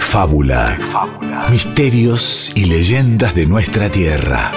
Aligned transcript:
de 0.00 0.06
fábula. 0.06 1.46
Misterios 1.50 2.52
y 2.56 2.64
leyendas 2.64 3.34
de 3.34 3.46
nuestra 3.46 3.88
tierra. 3.90 4.50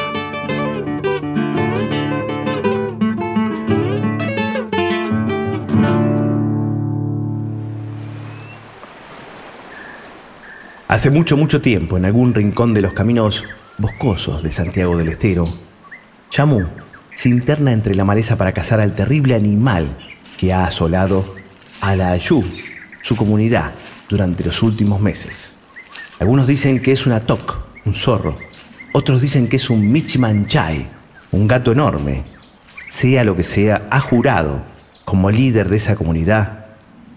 Hace 10.88 11.10
mucho, 11.10 11.38
mucho 11.38 11.62
tiempo, 11.62 11.98
en 11.98 12.06
algún 12.06 12.34
rincón 12.34 12.74
de 12.74 12.82
los 12.82 12.94
caminos 12.94 13.44
boscosos 13.78 14.44
de 14.44 14.52
Santiago 14.52 14.98
del 14.98 15.10
Estero, 15.10 15.54
Chamú 16.30 16.66
se 17.16 17.30
interna 17.30 17.74
entre 17.74 17.96
la 17.96 18.06
maleza 18.06 18.38
para 18.38 18.54
cazar 18.54 18.80
al 18.80 18.94
terrible 18.94 19.36
animal 19.36 19.98
que 20.40 20.54
ha 20.54 20.66
asolado 20.66 21.26
a 21.82 21.96
la 21.96 22.12
Ayú, 22.12 22.44
su 23.02 23.16
comunidad, 23.16 23.72
durante 24.10 24.44
los 24.44 24.62
últimos 24.62 25.02
meses. 25.02 25.56
Algunos 26.20 26.48
dicen 26.48 26.82
que 26.82 26.92
es 26.92 27.06
una 27.06 27.22
toc, 27.22 27.58
un 27.86 27.96
zorro. 27.96 28.38
Otros 28.94 29.22
dicen 29.22 29.48
que 29.48 29.56
es 29.56 29.70
un 29.70 29.92
Michimanchay, 29.92 30.88
un 31.32 31.48
gato 31.48 31.72
enorme. 31.72 32.24
Sea 32.90 33.24
lo 33.24 33.36
que 33.36 33.44
sea, 33.44 33.88
ha 33.90 34.00
jurado, 34.00 34.64
como 35.06 35.32
líder 35.32 35.68
de 35.70 35.78
esa 35.78 35.96
comunidad, 35.96 36.66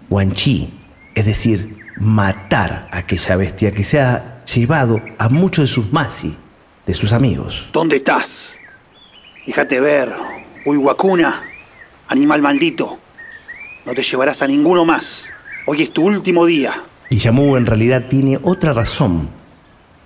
Wanchi, 0.08 0.72
es 1.14 1.26
decir, 1.26 1.76
matar 1.98 2.88
a 2.90 2.98
aquella 2.98 3.36
bestia 3.36 3.72
que 3.72 3.84
se 3.84 4.00
ha 4.00 4.44
llevado 4.44 5.00
a 5.18 5.28
muchos 5.28 5.68
de 5.68 5.74
sus 5.74 5.92
masi, 5.92 6.36
de 6.86 6.94
sus 6.94 7.12
amigos. 7.12 7.68
¿Dónde 7.72 7.96
estás? 7.96 8.56
Déjate 9.46 9.80
ver, 9.80 10.12
Huihuacuna, 10.64 11.42
animal 12.08 12.42
maldito. 12.42 12.98
No 13.84 13.94
te 13.94 14.02
llevarás 14.02 14.42
a 14.42 14.46
ninguno 14.46 14.84
más. 14.84 15.32
Hoy 15.68 15.82
es 15.82 15.92
tu 15.92 16.04
último 16.04 16.46
día. 16.46 16.80
Y 17.10 17.16
Yamu 17.16 17.56
en 17.56 17.66
realidad 17.66 18.04
tiene 18.08 18.38
otra 18.40 18.72
razón 18.72 19.28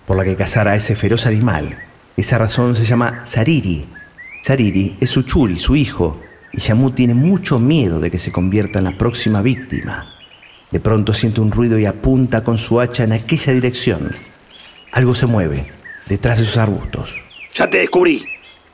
por 0.07 0.17
la 0.17 0.25
que 0.25 0.35
cazar 0.35 0.67
a 0.69 0.75
ese 0.75 0.97
feroz 0.97 1.27
animal. 1.27 1.77
Esa 2.17 2.39
razón 2.39 2.75
se 2.75 2.87
llama 2.87 3.21
Sariri. 3.27 3.87
Sariri 4.43 4.97
es 4.99 5.11
su 5.11 5.23
churi, 5.23 5.59
su 5.59 5.77
hijo, 5.77 6.19
y 6.55 6.61
Yamu 6.61 6.93
tiene 6.93 7.13
mucho 7.13 7.59
miedo 7.59 8.01
de 8.01 8.11
que 8.11 8.17
se 8.17 8.33
convierta 8.33 8.79
en 8.79 8.87
la 8.87 8.97
próxima 8.97 9.43
víctima. 9.43 10.07
De 10.71 10.81
pronto 10.81 11.13
siente 11.13 11.43
un 11.43 11.53
ruido 11.53 11.79
y 11.79 11.85
apunta 11.85 12.43
con 12.43 12.59
su 12.59 12.81
hacha 12.81 13.05
en 13.05 13.13
aquella 13.13 13.53
dirección. 13.53 14.11
Algo 14.93 15.15
se 15.15 15.27
mueve 15.27 15.67
detrás 16.09 16.39
de 16.39 16.47
sus 16.47 16.57
arbustos. 16.57 17.23
Ya 17.55 17.69
te 17.69 17.81
descubrí. 17.81 18.25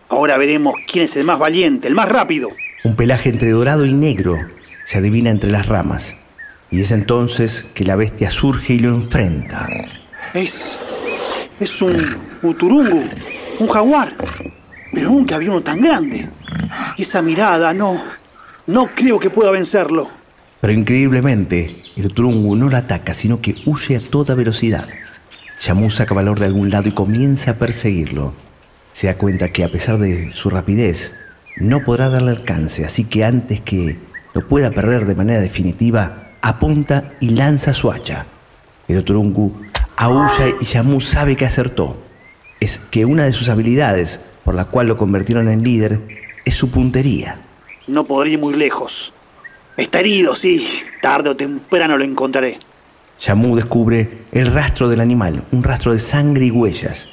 Ahora 0.08 0.38
veremos 0.38 0.74
quién 0.86 1.06
es 1.06 1.16
el 1.16 1.24
más 1.24 1.40
valiente, 1.40 1.88
el 1.88 1.96
más 1.96 2.08
rápido. 2.08 2.50
Un 2.84 2.94
pelaje 2.94 3.30
entre 3.30 3.50
dorado 3.50 3.84
y 3.84 3.92
negro 3.92 4.38
se 4.84 4.98
adivina 4.98 5.30
entre 5.30 5.50
las 5.50 5.66
ramas. 5.66 6.14
Y 6.70 6.80
es 6.80 6.92
entonces 6.92 7.64
que 7.74 7.84
la 7.84 7.96
bestia 7.96 8.30
surge 8.30 8.74
y 8.74 8.78
lo 8.80 8.94
enfrenta. 8.94 9.68
Es. 10.34 10.80
es 11.60 11.82
un 11.82 12.16
uturungu, 12.42 13.04
un 13.60 13.68
jaguar. 13.68 14.12
Pero 14.92 15.10
nunca 15.10 15.36
había 15.36 15.50
uno 15.50 15.62
tan 15.62 15.80
grande. 15.80 16.28
Y 16.96 17.02
esa 17.02 17.22
mirada, 17.22 17.72
no. 17.72 18.00
no 18.66 18.88
creo 18.94 19.18
que 19.18 19.30
pueda 19.30 19.50
vencerlo. 19.50 20.08
Pero 20.60 20.72
increíblemente, 20.72 21.76
el 21.96 22.06
Uturungu 22.06 22.56
no 22.56 22.68
lo 22.68 22.76
ataca, 22.76 23.14
sino 23.14 23.40
que 23.40 23.54
huye 23.66 23.96
a 23.96 24.00
toda 24.00 24.34
velocidad. 24.34 24.88
Shamu 25.60 25.90
saca 25.90 26.14
valor 26.14 26.38
de 26.38 26.46
algún 26.46 26.70
lado 26.70 26.88
y 26.88 26.92
comienza 26.92 27.52
a 27.52 27.54
perseguirlo. 27.54 28.32
Se 28.92 29.06
da 29.06 29.18
cuenta 29.18 29.52
que 29.52 29.64
a 29.64 29.70
pesar 29.70 29.98
de 29.98 30.32
su 30.34 30.50
rapidez, 30.50 31.12
no 31.56 31.84
podrá 31.84 32.08
darle 32.08 32.30
alcance, 32.30 32.84
así 32.84 33.04
que 33.04 33.24
antes 33.24 33.60
que 33.60 33.98
lo 34.34 34.46
pueda 34.48 34.70
perder 34.70 35.06
de 35.06 35.14
manera 35.14 35.40
definitiva, 35.40 36.25
apunta 36.46 37.12
y 37.18 37.30
lanza 37.30 37.74
su 37.74 37.90
hacha. 37.90 38.24
El 38.86 38.98
Oturungu 38.98 39.52
aúlla 39.96 40.54
y 40.60 40.64
Shamu 40.64 41.00
sabe 41.00 41.36
que 41.36 41.44
acertó. 41.44 41.96
Es 42.60 42.80
que 42.90 43.04
una 43.04 43.24
de 43.24 43.32
sus 43.32 43.48
habilidades, 43.48 44.20
por 44.44 44.54
la 44.54 44.64
cual 44.64 44.86
lo 44.86 44.96
convirtieron 44.96 45.48
en 45.48 45.64
líder, 45.64 46.00
es 46.44 46.54
su 46.54 46.70
puntería. 46.70 47.40
No 47.88 48.04
podré 48.04 48.30
ir 48.30 48.38
muy 48.38 48.54
lejos. 48.54 49.12
Está 49.76 49.98
herido, 49.98 50.36
sí. 50.36 50.64
Tarde 51.02 51.30
o 51.30 51.36
temprano 51.36 51.98
lo 51.98 52.04
encontraré. 52.04 52.60
Shamu 53.18 53.56
descubre 53.56 54.26
el 54.30 54.46
rastro 54.46 54.88
del 54.88 55.00
animal, 55.00 55.44
un 55.50 55.64
rastro 55.64 55.92
de 55.92 55.98
sangre 55.98 56.44
y 56.46 56.50
huellas, 56.52 57.08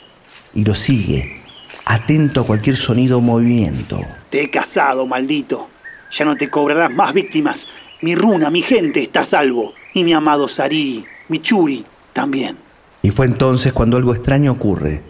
y 0.54 0.64
lo 0.64 0.76
sigue, 0.76 1.42
atento 1.86 2.42
a 2.42 2.46
cualquier 2.46 2.78
sonido 2.78 3.18
o 3.18 3.22
movimiento. 3.22 4.00
Te 4.30 4.44
he 4.44 4.50
cazado, 4.52 5.08
maldito. 5.08 5.70
Ya 6.12 6.26
no 6.26 6.36
te 6.36 6.50
cobrarás 6.50 6.94
más 6.94 7.14
víctimas. 7.14 7.68
Mi 8.04 8.16
runa, 8.16 8.50
mi 8.50 8.62
gente 8.62 9.02
está 9.02 9.22
a 9.22 9.26
salvo. 9.26 9.74
Y 9.94 10.04
mi 10.04 10.12
amado 10.12 10.50
Sariri, 10.50 11.06
mi 11.30 11.40
churi, 11.40 11.86
también. 12.12 12.58
Y 13.02 13.12
fue 13.12 13.26
entonces 13.26 13.72
cuando 13.72 13.96
algo 13.96 14.14
extraño 14.14 14.52
ocurre. 14.52 15.02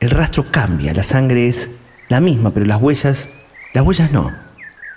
El 0.00 0.08
rastro 0.08 0.50
cambia, 0.50 0.94
la 0.94 1.02
sangre 1.02 1.46
es 1.46 1.68
la 2.08 2.20
misma, 2.20 2.54
pero 2.54 2.64
las 2.64 2.80
huellas, 2.80 3.28
las 3.74 3.84
huellas 3.84 4.12
no. 4.12 4.32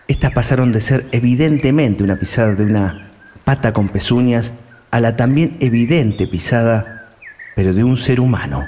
Estas 0.08 0.32
pasaron 0.32 0.72
de 0.72 0.80
ser 0.80 1.10
evidentemente 1.12 2.06
una 2.06 2.16
pisada 2.18 2.56
de 2.56 2.64
una 2.64 3.12
pata 3.44 3.74
con 3.74 3.90
pezuñas 3.90 4.54
a 4.90 5.02
la 5.02 5.18
también 5.18 5.58
evidente 5.60 6.28
pisada, 6.28 7.10
pero 7.58 7.74
de 7.74 7.84
un 7.84 7.98
ser 7.98 8.22
humano. 8.22 8.66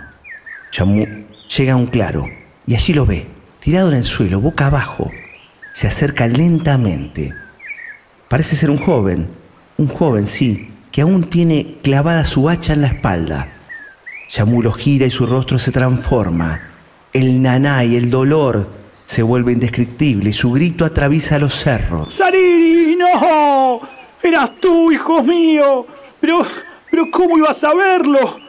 Yamu 0.73 1.05
llega 1.55 1.71
a 1.71 1.77
un 1.77 1.85
claro 1.85 2.25
y 2.67 2.75
allí 2.75 2.94
lo 2.94 3.05
ve, 3.05 3.27
tirado 3.61 3.88
en 3.94 4.00
el 4.00 4.05
suelo, 4.05 4.41
boca 4.41 4.65
abajo. 4.65 5.09
Se 5.71 5.88
acerca 5.88 6.27
lentamente. 6.27 7.43
Parece 8.33 8.55
ser 8.55 8.71
un 8.71 8.79
joven, 8.79 9.27
un 9.77 9.88
joven, 9.88 10.25
sí, 10.25 10.67
que 10.91 11.01
aún 11.01 11.23
tiene 11.25 11.77
clavada 11.83 12.25
su 12.25 12.49
hacha 12.49 12.73
en 12.73 12.81
la 12.81 12.88
espalda. 12.88 13.47
Yamu 14.27 14.63
lo 14.63 14.71
gira 14.71 15.05
y 15.05 15.11
su 15.11 15.27
rostro 15.27 15.59
se 15.59 15.71
transforma. 15.71 16.59
El 17.13 17.44
nanay, 17.44 17.95
el 17.95 18.09
dolor, 18.09 18.67
se 19.05 19.21
vuelve 19.21 19.53
indescriptible 19.53 20.31
y 20.31 20.33
su 20.33 20.51
grito 20.51 20.83
atraviesa 20.83 21.38
los 21.38 21.53
cerros. 21.53 22.11
¡Sariri! 22.11 22.97
¡No! 22.97 23.81
¡Eras 24.23 24.53
tú, 24.59 24.91
hijo 24.91 25.21
mío! 25.21 25.85
Pero, 26.19 26.44
pero 26.89 27.11
¿cómo 27.11 27.38
ibas 27.38 27.63
a 27.63 27.75
verlo? 27.75 28.39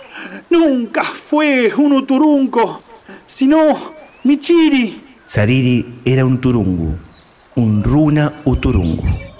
Nunca 0.48 1.02
fue 1.02 1.70
un 1.76 1.92
uturunco, 1.92 2.82
sino 3.26 3.78
Michiri. 4.22 5.02
Sariri 5.26 6.00
era 6.06 6.24
un 6.24 6.40
turungu, 6.40 6.96
un 7.56 7.84
runa 7.84 8.40
uturungu. 8.46 9.33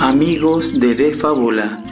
Amigos 0.00 0.80
de 0.80 0.94
De 0.94 1.14
Fábula, 1.14 1.82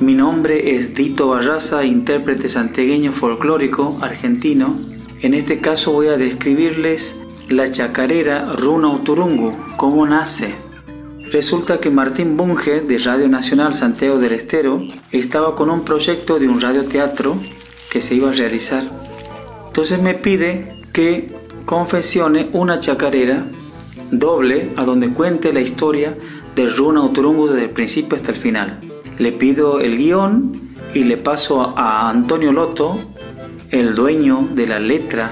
mi 0.00 0.12
nombre 0.12 0.76
es 0.76 0.94
Dito 0.94 1.28
Barraza, 1.28 1.84
intérprete 1.84 2.48
santegueño 2.50 3.12
folclórico 3.12 3.96
argentino. 4.02 4.76
En 5.22 5.32
este 5.32 5.60
caso 5.60 5.92
voy 5.92 6.08
a 6.08 6.18
describirles 6.18 7.24
la 7.48 7.70
chacarera 7.70 8.52
Runa 8.56 8.88
Uturungu, 8.88 9.56
cómo 9.76 10.06
nace. 10.06 10.54
Resulta 11.30 11.80
que 11.80 11.88
Martín 11.88 12.36
Bunge 12.36 12.82
de 12.82 12.98
Radio 12.98 13.28
Nacional 13.30 13.74
Santiago 13.74 14.18
del 14.18 14.32
Estero 14.32 14.82
estaba 15.10 15.54
con 15.54 15.70
un 15.70 15.86
proyecto 15.86 16.38
de 16.38 16.48
un 16.48 16.60
radioteatro 16.60 17.40
que 17.88 18.02
se 18.02 18.14
iba 18.14 18.28
a 18.28 18.34
realizar. 18.34 18.84
Entonces 19.68 20.02
me 20.02 20.12
pide 20.12 20.82
que 20.92 21.32
confesione 21.64 22.50
una 22.52 22.78
chacarera 22.78 23.46
doble 24.10 24.70
a 24.76 24.84
donde 24.84 25.08
cuente 25.08 25.52
la 25.52 25.60
historia 25.60 26.16
de 26.54 26.66
Runa 26.68 27.02
Uturungu 27.02 27.48
desde 27.48 27.64
el 27.64 27.70
principio 27.70 28.16
hasta 28.16 28.30
el 28.30 28.36
final 28.36 28.80
le 29.18 29.32
pido 29.32 29.80
el 29.80 29.96
guion 29.96 30.74
y 30.92 31.04
le 31.04 31.16
paso 31.16 31.74
a 31.76 32.10
Antonio 32.10 32.52
Loto, 32.52 32.98
el 33.70 33.94
dueño 33.94 34.48
de 34.52 34.66
la 34.66 34.78
letra 34.78 35.30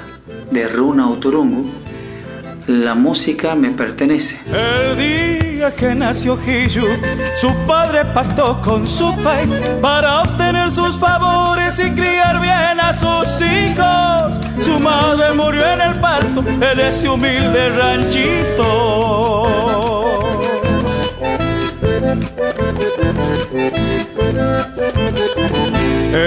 de 0.50 0.68
Runa 0.68 1.08
Uturungu. 1.08 1.68
La 2.68 2.94
música 2.94 3.56
me 3.56 3.70
pertenece. 3.70 4.40
El 4.52 4.96
día 4.96 5.74
que 5.74 5.94
nació 5.96 6.38
Hiyu, 6.46 6.84
su 7.40 7.52
padre 7.66 8.04
pactó 8.04 8.62
con 8.62 8.86
su 8.86 9.12
país 9.16 9.50
para 9.80 10.22
obtener 10.22 10.70
sus 10.70 10.96
favores 10.98 11.76
y 11.80 11.90
criar 11.90 12.40
bien 12.40 12.78
a 12.80 12.92
sus 12.92 13.40
hijos. 13.42 14.34
Su 14.64 14.78
madre 14.78 15.32
murió 15.34 15.66
en 15.66 15.80
el 15.80 15.98
parto 15.98 16.44
en 16.46 16.78
ese 16.80 17.08
humilde 17.08 17.70
ranchito. 17.70 19.42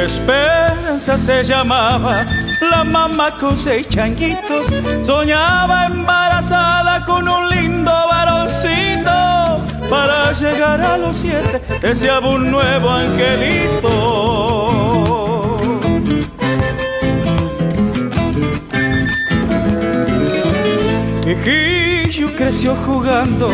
Esperanza 0.05 1.17
se 1.17 1.43
llamaba, 1.43 2.25
la 2.61 2.83
mamá 2.83 3.37
con 3.37 3.57
seis 3.57 3.87
changuitos, 3.89 4.65
soñaba 5.05 5.85
embarazada 5.85 7.05
con 7.05 7.27
un 7.27 7.49
lindo 7.49 7.91
varoncito. 7.91 9.11
Para 9.89 10.31
llegar 10.33 10.81
a 10.81 10.97
los 10.97 11.15
siete 11.15 11.61
deseaba 11.81 12.29
un 12.29 12.49
nuevo 12.51 12.89
angelito. 12.89 14.35
Y 21.27 21.35
creció 22.35 22.75
jugando 22.85 23.49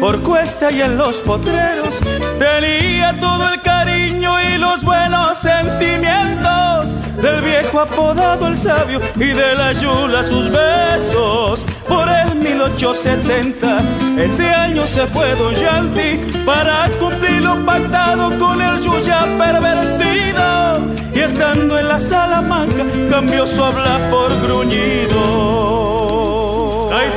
por 0.00 0.20
cuesta 0.22 0.70
y 0.70 0.82
en 0.82 0.96
los 0.96 1.16
potreros. 1.18 2.00
Tenía 2.38 3.18
todo 3.20 3.52
el 3.52 3.60
cariño 3.62 4.40
y 4.40 4.58
los 4.58 4.82
buenos 4.82 5.38
sentimientos 5.38 6.92
del 7.22 7.40
viejo 7.42 7.80
apodado 7.80 8.48
el 8.48 8.56
sabio 8.56 9.00
y 9.16 9.26
de 9.26 9.54
la 9.54 9.72
yula 9.72 10.22
sus 10.24 10.50
besos. 10.50 11.64
Por 11.88 12.08
el 12.08 12.34
1870, 12.36 13.80
ese 14.18 14.48
año 14.48 14.82
se 14.82 15.06
fue 15.06 15.34
Don 15.34 15.54
Yanti 15.54 16.20
para 16.44 16.90
cumplir 16.98 17.42
lo 17.42 17.64
pactado 17.64 18.38
con 18.38 18.60
el 18.60 18.80
Yuya 18.82 19.24
pervertido. 19.38 20.80
Y 21.14 21.20
estando 21.20 21.78
en 21.78 21.88
la 21.88 21.98
Salamanca, 21.98 22.84
cambió 23.10 23.46
su 23.46 23.62
habla 23.62 23.98
por 24.10 24.30
gruñido. 24.42 25.93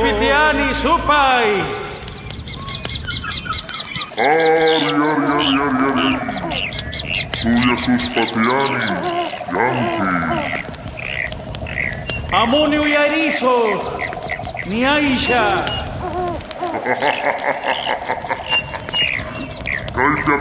¡Ay, 0.08 0.14
Pitiani, 0.14 0.74
supai! 0.74 1.60
Ari, 4.16 4.88
ari, 4.88 5.04
ari, 5.04 5.48
ari, 5.60 5.84
ari. 5.88 6.08
Suya 7.36 7.74
yanti. 7.76 8.08
Amunio 12.32 12.82
y 12.88 12.94
Arizo, 12.94 13.56
ni 14.64 14.84
Aisha. 14.86 15.64
Kaikita. 19.92 20.36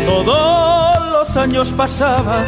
Todos 0.06 1.11
los 1.11 1.37
años 1.37 1.70
pasaba 1.70 2.43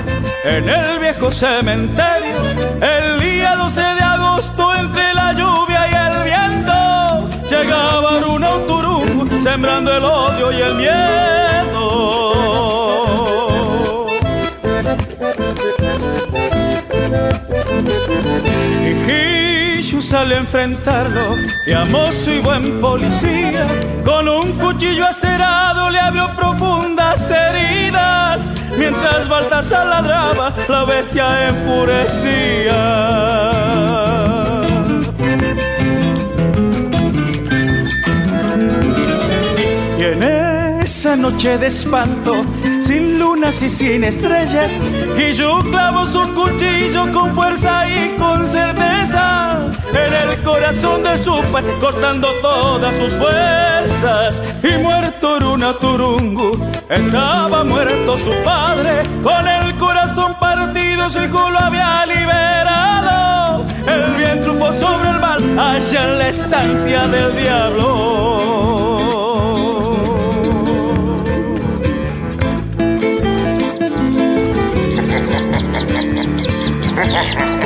en 0.45 0.69
el 0.69 0.99
viejo 0.99 1.31
cementerio, 1.31 2.37
el 2.81 3.21
día 3.21 3.57
12 3.57 3.81
de 3.81 4.03
la 5.33 5.39
lluvia 5.39 5.89
y 5.89 5.95
el 5.95 6.25
viento, 6.25 6.73
llegaba 7.49 8.19
un 8.27 8.43
auturungo 8.45 9.27
sembrando 9.43 9.97
el 9.97 10.05
odio 10.05 10.53
y 10.53 10.61
el 10.61 10.75
miedo. 10.75 12.11
Y 18.89 18.91
Jesús 19.07 20.13
al 20.13 20.33
enfrentarlo, 20.33 21.37
llamoso 21.67 22.33
y 22.33 22.41
buen 22.41 22.81
policía, 22.81 23.69
con 24.05 24.29
un 24.29 24.59
cuchillo 24.59 25.07
acerado 25.07 25.91
le 25.91 26.01
abrió 26.01 26.29
profundas 26.35 27.31
heridas, 27.31 28.51
mientras 28.77 29.29
Baltasar 29.29 29.87
ladraba, 29.87 30.53
la 30.69 30.85
bestia 30.85 31.51
enfurecía. 31.51 33.50
Noche 41.21 41.59
de 41.59 41.67
espanto, 41.67 42.45
sin 42.83 43.19
lunas 43.19 43.63
y 43.63 43.71
sin 43.71 44.05
estrellas, 44.05 44.79
y 45.19 45.33
yo 45.33 45.63
clavo 45.71 46.07
su 46.07 46.23
cuchillo 46.35 47.13
con 47.13 47.35
fuerza 47.35 47.89
y 47.89 48.17
con 48.19 48.49
certeza 48.49 49.59
en 49.93 50.13
el 50.15 50.43
corazón 50.43 51.03
de 51.03 51.19
su 51.19 51.35
padre, 51.53 51.73
cortando 51.81 52.29
todas 52.41 52.95
sus 52.97 53.13
fuerzas. 53.13 54.43
Y 54.63 54.79
muerto 54.83 55.39
Runa 55.41 55.75
Turungu, 55.79 56.59
estaba 56.89 57.65
muerto 57.65 58.19
su 58.19 58.33
padre, 58.43 59.03
con 59.23 59.47
el 59.47 59.77
corazón 59.77 60.35
partido 60.41 61.11
su 61.11 61.23
hijo 61.23 61.51
lo 61.51 61.59
había 61.59 62.07
liberado. 62.07 63.65
El 63.87 64.17
bien 64.17 64.41
triunfó 64.43 64.73
sobre 64.73 65.11
el 65.11 65.21
mal, 65.21 65.59
allá 65.59 66.05
en 66.05 66.19
la 66.19 66.29
estancia 66.29 67.07
del 67.09 67.37
diablo. 67.37 68.60
Ha 77.13 77.23
ha 77.23 77.45
ha 77.45 77.61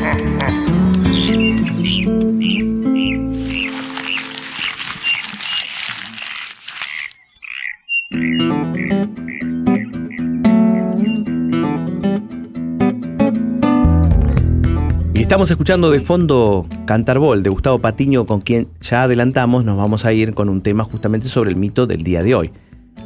ha 0.00 0.12
ha. 0.38 0.54
Estamos 15.34 15.50
escuchando 15.50 15.90
de 15.90 15.98
fondo 15.98 16.64
Cantarbol 16.84 17.42
de 17.42 17.50
Gustavo 17.50 17.80
Patiño, 17.80 18.24
con 18.24 18.40
quien 18.40 18.68
ya 18.80 19.02
adelantamos, 19.02 19.64
nos 19.64 19.76
vamos 19.76 20.04
a 20.04 20.12
ir 20.12 20.32
con 20.32 20.48
un 20.48 20.60
tema 20.60 20.84
justamente 20.84 21.26
sobre 21.26 21.50
el 21.50 21.56
mito 21.56 21.88
del 21.88 22.04
día 22.04 22.22
de 22.22 22.36
hoy. 22.36 22.52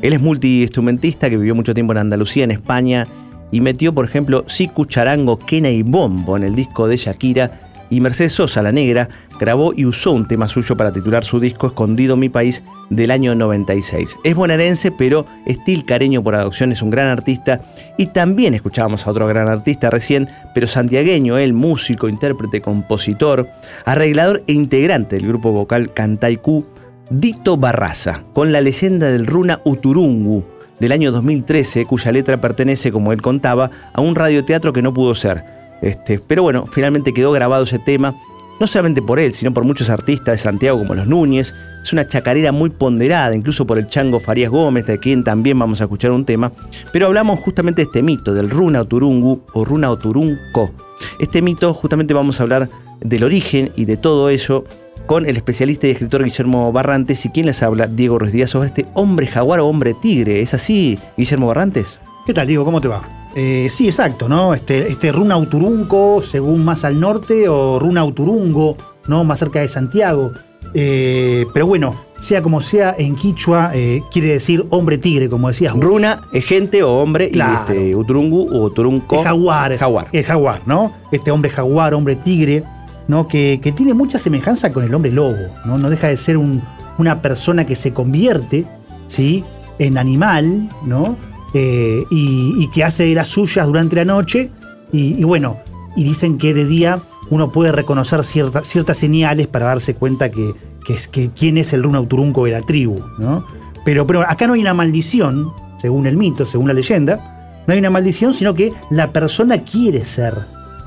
Él 0.03 0.13
es 0.13 0.21
multiinstrumentista 0.21 1.31
que 1.31 1.39
vivió 1.39 1.55
mucho 1.55 1.73
tiempo 1.73 1.95
en 1.95 1.99
Andalucía, 2.01 2.45
en 2.45 2.51
España, 2.51 3.07
y 3.51 3.63
metió, 3.63 3.95
por 3.95 4.05
ejemplo, 4.05 4.45
Siku, 4.47 4.85
Charango, 4.85 5.39
Quena 5.39 5.71
y 5.71 5.83
Bombo 5.83 6.37
en 6.37 6.43
el 6.43 6.55
disco 6.55 6.87
de 6.87 6.99
Shakira, 6.99 7.87
y 7.89 8.03
Mercedes 8.03 8.33
Sosa, 8.33 8.61
la 8.61 8.73
negra, 8.73 9.09
grabó 9.39 9.73
y 9.75 9.85
usó 9.85 10.13
un 10.13 10.27
tema 10.27 10.49
suyo 10.49 10.77
para 10.77 10.93
titular 10.93 11.25
su 11.25 11.41
disco 11.41 11.69
Escondido 11.69 12.17
mi 12.17 12.29
país 12.29 12.63
del 12.91 13.11
año 13.11 13.35
96. 13.35 14.17
Es 14.25 14.35
bonaerense, 14.35 14.91
pero 14.91 15.27
Estil 15.47 15.85
Careño 15.85 16.23
por 16.23 16.35
adopción 16.35 16.73
es 16.73 16.83
un 16.83 16.91
gran 16.91 17.07
artista 17.09 17.61
y 17.97 18.07
también 18.07 18.55
escuchábamos 18.55 19.07
a 19.07 19.11
otro 19.11 19.27
gran 19.27 19.49
artista 19.49 19.91
recién, 19.91 20.29
pero 20.55 20.67
santiagueño, 20.67 21.39
él 21.39 21.53
músico, 21.53 22.09
intérprete, 22.09 22.61
compositor, 22.61 23.49
arreglador 23.85 24.43
e 24.47 24.53
integrante 24.53 25.17
del 25.17 25.29
grupo 25.29 25.53
vocal 25.53 25.93
Cantaiku, 25.93 26.65
Dito 27.11 27.57
Barraza, 27.57 28.23
con 28.35 28.53
la 28.53 28.61
leyenda 28.61 29.11
del 29.11 29.27
runa 29.27 29.61
Uturungu 29.65 30.45
del 30.79 30.93
año 30.93 31.11
2013, 31.11 31.87
cuya 31.87 32.13
letra 32.13 32.41
pertenece, 32.41 32.93
como 32.93 33.13
él 33.13 33.23
contaba, 33.23 33.71
a 33.93 34.01
un 34.01 34.15
radioteatro 34.15 34.73
que 34.73 34.83
no 34.83 34.93
pudo 34.95 35.15
ser. 35.15 35.45
Este, 35.83 36.19
pero 36.19 36.43
bueno, 36.43 36.67
finalmente 36.71 37.13
quedó 37.13 37.33
grabado 37.33 37.65
ese 37.65 37.79
tema, 37.79 38.15
no 38.61 38.67
solamente 38.67 39.03
por 39.03 39.19
él, 39.21 39.35
sino 39.35 39.53
por 39.53 39.65
muchos 39.65 39.91
artistas 39.91 40.35
de 40.35 40.39
Santiago 40.39 40.79
como 40.79 40.95
los 40.95 41.07
Núñez. 41.07 41.55
Es 41.83 41.93
una 41.93 42.07
chacarera 42.07 42.53
muy 42.53 42.71
ponderada, 42.71 43.35
incluso 43.35 43.67
por 43.67 43.79
el 43.79 43.89
Chango 43.89 44.21
Farías 44.21 44.51
Gómez, 44.51 44.87
de 44.87 44.99
quien 44.99 45.25
también 45.25 45.59
vamos 45.59 45.81
a 45.81 45.85
escuchar 45.85 46.11
un 46.11 46.25
tema. 46.25 46.53
Pero 46.93 47.07
hablamos 47.07 47.41
justamente 47.41 47.83
de 47.83 47.87
este 47.87 48.03
mito, 48.03 48.35
del 48.35 48.51
Runa 48.51 48.83
Oturungu 48.83 49.43
o 49.53 49.65
Runa 49.65 49.91
Oturunco. 49.91 50.73
Este 51.21 51.43
mito, 51.43 51.73
justamente 51.73 52.15
vamos 52.15 52.41
a 52.41 52.43
hablar 52.43 52.69
del 53.01 53.25
origen 53.25 53.71
y 53.77 53.85
de 53.85 53.97
todo 53.97 54.29
ello 54.29 54.65
con 55.07 55.25
el 55.27 55.37
especialista 55.37 55.87
y 55.87 55.91
escritor 55.93 56.25
Guillermo 56.25 56.71
Barrantes 56.73 57.25
y 57.25 57.31
quien 57.31 57.47
les 57.47 57.63
habla, 57.63 57.87
Diego 57.87 58.19
Ruiz 58.19 58.33
Díaz, 58.33 58.51
sobre 58.51 58.69
este 58.69 58.87
hombre 58.95 59.27
jaguar 59.27 59.61
o 59.61 59.67
hombre 59.67 59.95
tigre. 59.95 60.43
¿Es 60.43 60.53
así, 60.53 60.99
Guillermo 61.17 61.47
Barrantes? 61.47 61.99
¿Qué 62.27 62.35
tal, 62.35 62.47
Diego? 62.47 62.65
¿Cómo 62.65 62.81
te 62.81 62.89
va? 62.89 63.18
Eh, 63.41 63.69
sí, 63.71 63.87
exacto, 63.87 64.29
¿no? 64.29 64.53
Este, 64.53 64.89
este 64.89 65.13
Runa 65.13 65.37
Uturunco, 65.37 66.21
según 66.23 66.65
más 66.65 66.85
al 66.85 66.99
norte, 66.99 67.49
o 67.49 67.79
Runa 67.79 68.05
Uturungo, 68.05 68.77
¿no? 69.07 69.23
Más 69.23 69.39
cerca 69.39 69.61
de 69.61 69.69
Santiago. 69.69 70.33
Eh, 70.75 71.47
pero 71.55 71.67
bueno, 71.69 71.95
sea 72.19 72.43
como 72.43 72.61
sea, 72.61 72.95
en 72.99 73.15
Quichua 73.15 73.71
eh, 73.75 74.03
quiere 74.11 74.29
decir 74.29 74.67
hombre 74.71 74.99
tigre, 74.99 75.29
como 75.29 75.47
decías. 75.49 75.73
vos. 75.75 75.85
Runa 75.85 76.23
es 76.33 76.45
gente 76.45 76.83
o 76.83 76.95
hombre 76.97 77.31
Claro. 77.31 77.53
y 77.75 77.77
este, 77.77 77.97
Uturungu 77.97 78.49
o 78.53 78.65
Uturunco. 78.65 79.19
Es 79.21 79.25
jaguar. 79.25 79.77
Jaguar. 79.79 80.09
Es 80.13 80.27
jaguar, 80.27 80.63
¿no? 80.67 80.93
Este 81.13 81.31
hombre 81.31 81.49
jaguar, 81.51 81.95
hombre 81.95 82.17
tigre, 82.17 82.65
¿no? 83.07 83.29
Que, 83.29 83.61
que 83.63 83.71
tiene 83.73 83.95
mucha 83.95 84.19
semejanza 84.19 84.73
con 84.73 84.83
el 84.83 84.93
hombre 84.93 85.13
lobo, 85.13 85.39
¿no? 85.65 85.79
No 85.79 85.89
deja 85.91 86.09
de 86.09 86.17
ser 86.17 86.37
un- 86.37 86.61
una 86.99 87.23
persona 87.23 87.65
que 87.65 87.77
se 87.77 87.95
convierte, 87.95 88.67
¿sí? 89.07 89.45
En 89.79 89.97
animal, 89.97 90.69
¿no? 90.85 91.17
Eh, 91.55 92.05
y, 92.11 92.69
que 92.69 92.85
hace 92.85 93.05
de 93.05 93.15
las 93.15 93.29
suyas 93.29 93.67
durante 93.67 93.97
la 93.97 94.05
noche 94.05 94.51
Y, 94.93 95.25
bueno, 95.25 95.57
y 95.97 96.05
dicen 96.05 96.37
que 96.37 96.53
de 96.53 96.67
día 96.67 97.01
uno 97.31 97.51
puede 97.51 97.73
reconocer 97.73 98.23
cierta- 98.25 98.65
ciertas 98.65 98.97
señales 98.99 99.47
para 99.47 99.67
darse 99.67 99.95
cuenta 99.95 100.31
que, 100.31 100.53
que 100.85 100.95
es, 100.95 101.09
que 101.09 101.31
quién 101.31 101.57
es 101.59 101.73
el 101.73 101.83
runa 101.83 102.01
uturunco 102.01 102.45
de 102.45 102.53
la 102.53 102.63
tribu, 102.63 102.97
¿no? 103.19 103.45
Pero, 103.85 104.07
pero 104.07 104.23
acá 104.23 104.47
no 104.47 104.53
hay 104.55 104.61
una 104.61 104.75
maldición, 104.75 105.51
según 105.79 106.07
el 106.07 106.17
mito, 106.17 106.45
según 106.45 106.69
la 106.69 106.75
leyenda, 106.75 107.63
no 107.67 107.73
hay 107.73 107.79
una 107.79 107.91
maldición, 107.91 108.33
sino 108.35 108.55
que 108.55 108.73
la 108.91 109.11
persona 109.13 109.59
quiere 109.63 110.05
ser 110.07 110.35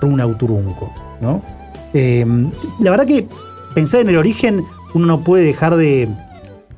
runa 0.02 0.26
uturunco, 0.26 0.92
¿no? 1.22 1.42
Eh, 1.94 2.26
la 2.80 2.92
verdad 2.92 3.06
que 3.06 3.28
pensar 3.76 4.02
en 4.02 4.10
el 4.10 4.18
origen, 4.18 4.64
uno 4.94 5.06
no 5.06 5.24
puede 5.24 5.44
dejar 5.44 5.76
de, 5.76 6.08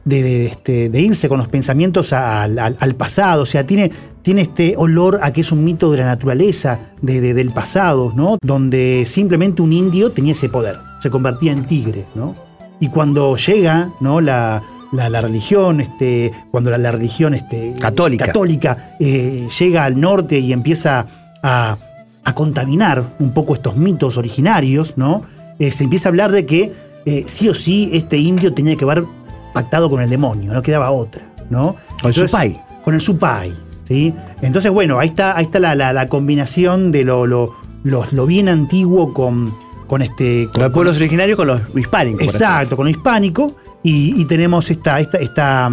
de, 0.06 0.22
de, 0.24 0.46
este, 0.48 0.90
de 0.90 1.02
irse 1.02 1.30
con 1.30 1.38
los 1.38 1.48
pensamientos 1.48 2.14
al, 2.14 2.60
al- 2.60 2.78
al 2.80 2.96
pasado. 2.96 3.44
O 3.44 3.46
sea, 3.46 3.66
tiene, 3.66 3.92
tiene 4.22 4.42
este 4.42 4.76
olor 4.78 5.20
a 5.24 5.32
que 5.34 5.42
es 5.42 5.52
un 5.52 5.64
mito 5.64 5.92
de 5.92 6.00
la 6.00 6.06
naturaleza, 6.06 6.80
de, 7.02 7.22
de- 7.22 7.34
del 7.34 7.52
pasado, 7.52 8.12
¿no? 8.16 8.38
Donde 8.42 9.06
simplemente 9.08 9.62
un 9.62 9.72
indio 9.74 10.12
tenía 10.12 10.34
ese 10.34 10.50
poder, 10.50 10.78
se 11.00 11.10
convertía 11.10 11.52
en 11.52 11.66
tigre, 11.66 12.06
¿no? 12.16 12.36
Y 12.80 12.90
cuando 12.90 13.36
llega, 13.38 13.92
¿no? 14.02 14.20
La, 14.20 14.62
la- 14.92 15.10
la 15.10 15.22
religión, 15.22 15.80
este, 15.82 16.32
cuando 16.52 16.70
la, 16.70 16.78
la 16.78 16.92
religión 16.92 17.34
este, 17.34 17.74
Católica. 17.80 18.26
católica, 18.28 18.96
eh, 19.00 19.48
llega 19.60 19.86
al 19.86 20.00
norte 20.00 20.38
y 20.40 20.52
empieza 20.54 21.06
a, 21.42 21.78
a 22.26 22.36
contaminar 22.36 23.16
un 23.20 23.34
poco 23.34 23.54
estos 23.56 23.78
mitos 23.78 24.18
originarios, 24.18 24.94
¿no? 24.98 25.24
Eh, 25.60 25.72
se 25.72 25.84
empieza 25.86 26.10
a 26.10 26.12
hablar 26.12 26.32
de 26.32 26.46
que 26.46 26.72
eh, 27.06 27.24
sí 27.26 27.48
o 27.50 27.54
sí 27.54 27.90
este 27.94 28.18
indio 28.18 28.54
tenía 28.54 28.76
que 28.76 28.84
haber 28.86 29.04
pactado 29.54 29.90
con 29.90 30.02
el 30.02 30.10
demonio, 30.10 30.52
no 30.54 30.62
quedaba 30.62 30.92
otra, 30.92 31.22
¿no? 31.50 31.76
Con 32.02 32.10
el 32.10 32.14
Supai. 32.16 32.62
Con 32.84 32.94
el 32.96 33.02
Supai, 33.02 33.54
¿sí? 33.84 34.14
Entonces, 34.42 34.72
bueno, 34.72 35.00
ahí 35.00 35.10
está, 35.10 35.38
ahí 35.38 35.46
está 35.46 35.60
la, 35.60 35.76
la- 35.76 35.94
la 35.94 36.10
combinación 36.10 36.92
de 36.92 37.04
lo, 37.04 37.26
lo, 37.28 37.54
lo- 37.84 38.06
lo 38.12 38.26
bien 38.26 38.50
antiguo 38.50 39.14
con, 39.14 39.54
con 39.88 40.02
este... 40.02 40.50
Con 40.54 40.64
los 40.64 40.72
pueblos 40.72 40.98
originarios 40.98 41.38
con 41.38 41.48
los 41.48 41.62
hispánicos. 41.76 42.24
Exacto, 42.24 42.76
con 42.76 42.86
lo 42.86 42.90
hispánico. 42.92 43.56
Y, 43.84 44.20
y 44.20 44.26
tenemos 44.26 44.70
esta, 44.72 45.00
esta, 45.00 45.18
esta, 45.18 45.72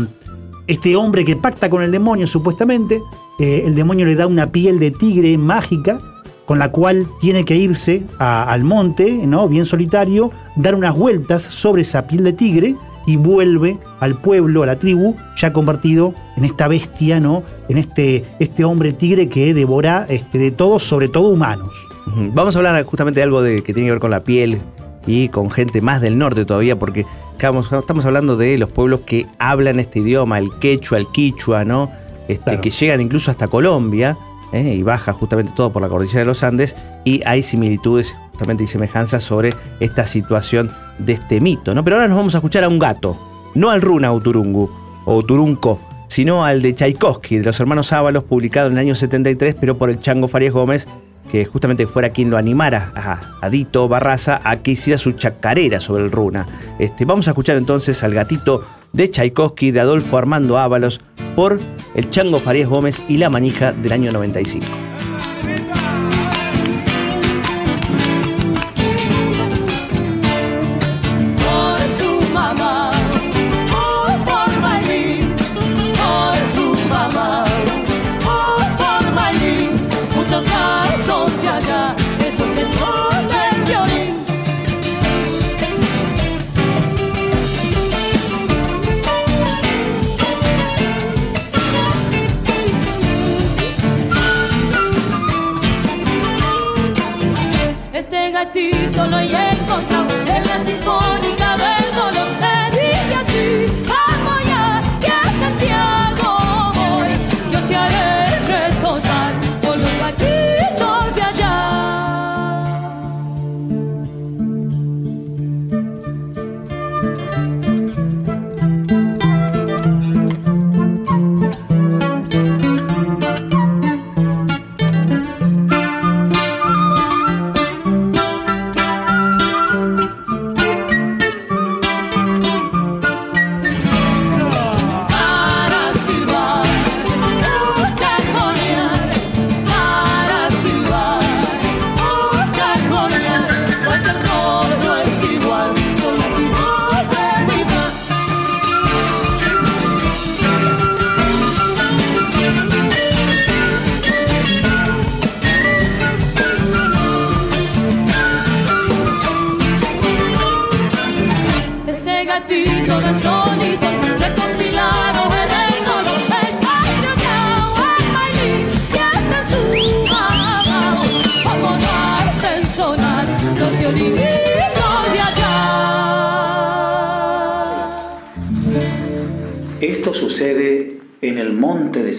este 0.66 0.96
hombre 0.96 1.24
que 1.24 1.36
pacta 1.36 1.68
con 1.70 1.82
el 1.82 1.90
demonio, 1.90 2.26
supuestamente. 2.26 3.00
Eh, 3.38 3.62
el 3.66 3.74
demonio 3.74 4.04
le 4.06 4.14
da 4.16 4.26
una 4.26 4.50
piel 4.52 4.78
de 4.78 4.90
tigre 4.90 5.36
mágica, 5.38 5.98
con 6.46 6.58
la 6.58 6.70
cual 6.72 7.06
tiene 7.20 7.44
que 7.44 7.56
irse 7.56 8.02
a- 8.18 8.44
al 8.52 8.64
monte, 8.64 9.12
¿no? 9.26 9.48
bien 9.48 9.64
solitario, 9.66 10.30
dar 10.56 10.74
unas 10.74 10.96
vueltas 10.96 11.42
sobre 11.42 11.82
esa 11.82 12.06
piel 12.06 12.24
de 12.24 12.32
tigre 12.32 12.76
y 13.10 13.16
vuelve 13.16 13.76
al 13.98 14.14
pueblo, 14.14 14.62
a 14.62 14.66
la 14.66 14.78
tribu, 14.78 15.16
ya 15.36 15.52
convertido 15.52 16.14
en 16.36 16.44
esta 16.44 16.68
bestia, 16.68 17.18
¿no? 17.18 17.42
En 17.68 17.76
este, 17.76 18.24
este 18.38 18.62
hombre 18.62 18.92
tigre 18.92 19.28
que 19.28 19.52
devora 19.52 20.06
este, 20.08 20.38
de 20.38 20.52
todos, 20.52 20.84
sobre 20.84 21.08
todo 21.08 21.30
humanos. 21.30 21.74
Vamos 22.06 22.54
a 22.54 22.60
hablar 22.60 22.84
justamente 22.84 23.18
de 23.18 23.24
algo 23.24 23.42
de, 23.42 23.62
que 23.62 23.74
tiene 23.74 23.88
que 23.88 23.92
ver 23.92 24.00
con 24.00 24.12
la 24.12 24.22
piel 24.22 24.60
y 25.08 25.28
con 25.28 25.50
gente 25.50 25.80
más 25.80 26.00
del 26.00 26.18
norte 26.18 26.44
todavía, 26.44 26.78
porque 26.78 27.04
estamos, 27.32 27.72
estamos 27.72 28.06
hablando 28.06 28.36
de 28.36 28.56
los 28.58 28.70
pueblos 28.70 29.00
que 29.00 29.26
hablan 29.40 29.80
este 29.80 29.98
idioma, 29.98 30.38
el 30.38 30.50
quechua, 30.60 30.98
el 30.98 31.08
quichua, 31.08 31.64
¿no? 31.64 31.90
Este, 32.28 32.44
Claro. 32.44 32.60
Que 32.60 32.70
llegan 32.70 33.00
incluso 33.00 33.32
hasta 33.32 33.48
Colombia 33.48 34.16
¿eh? 34.52 34.72
y 34.72 34.84
baja 34.84 35.12
justamente 35.12 35.52
todo 35.56 35.72
por 35.72 35.82
la 35.82 35.88
cordillera 35.88 36.20
de 36.20 36.26
los 36.26 36.44
Andes 36.44 36.76
y 37.04 37.22
hay 37.26 37.42
similitudes 37.42 38.16
justamente 38.30 38.62
y 38.62 38.66
semejanzas 38.68 39.24
sobre 39.24 39.52
esta 39.80 40.06
situación 40.06 40.70
de 41.04 41.14
este 41.14 41.40
mito, 41.40 41.74
¿no? 41.74 41.84
Pero 41.84 41.96
ahora 41.96 42.08
nos 42.08 42.16
vamos 42.16 42.34
a 42.34 42.38
escuchar 42.38 42.64
a 42.64 42.68
un 42.68 42.78
gato, 42.78 43.16
no 43.54 43.70
al 43.70 43.82
runa 43.82 44.12
Uturungu 44.12 44.70
o 45.04 45.16
Uturunco, 45.16 45.80
sino 46.08 46.44
al 46.44 46.62
de 46.62 46.74
Tchaikovsky, 46.74 47.38
de 47.38 47.44
los 47.44 47.60
hermanos 47.60 47.92
Ábalos, 47.92 48.24
publicado 48.24 48.66
en 48.66 48.74
el 48.74 48.78
año 48.78 48.94
73, 48.94 49.56
pero 49.58 49.76
por 49.76 49.90
el 49.90 50.00
Chango 50.00 50.28
Farías 50.28 50.52
Gómez, 50.52 50.86
que 51.30 51.44
justamente 51.44 51.86
fuera 51.86 52.10
quien 52.10 52.30
lo 52.30 52.36
animara 52.36 52.92
a, 52.94 53.20
a 53.40 53.50
Dito 53.50 53.88
Barraza 53.88 54.40
a 54.42 54.56
que 54.56 54.72
hiciera 54.72 54.98
su 54.98 55.12
chacarera 55.12 55.80
sobre 55.80 56.04
el 56.04 56.10
runa. 56.10 56.46
Este, 56.78 57.04
vamos 57.04 57.28
a 57.28 57.30
escuchar 57.30 57.56
entonces 57.56 58.02
al 58.02 58.14
gatito 58.14 58.64
de 58.92 59.08
Tchaikovsky, 59.08 59.70
de 59.70 59.80
Adolfo 59.80 60.18
Armando 60.18 60.58
Ábalos, 60.58 61.00
por 61.36 61.60
el 61.94 62.10
Chango 62.10 62.40
Farías 62.40 62.68
Gómez 62.68 63.00
y 63.08 63.18
la 63.18 63.30
manija 63.30 63.72
del 63.72 63.92
año 63.92 64.10
95. 64.10 64.89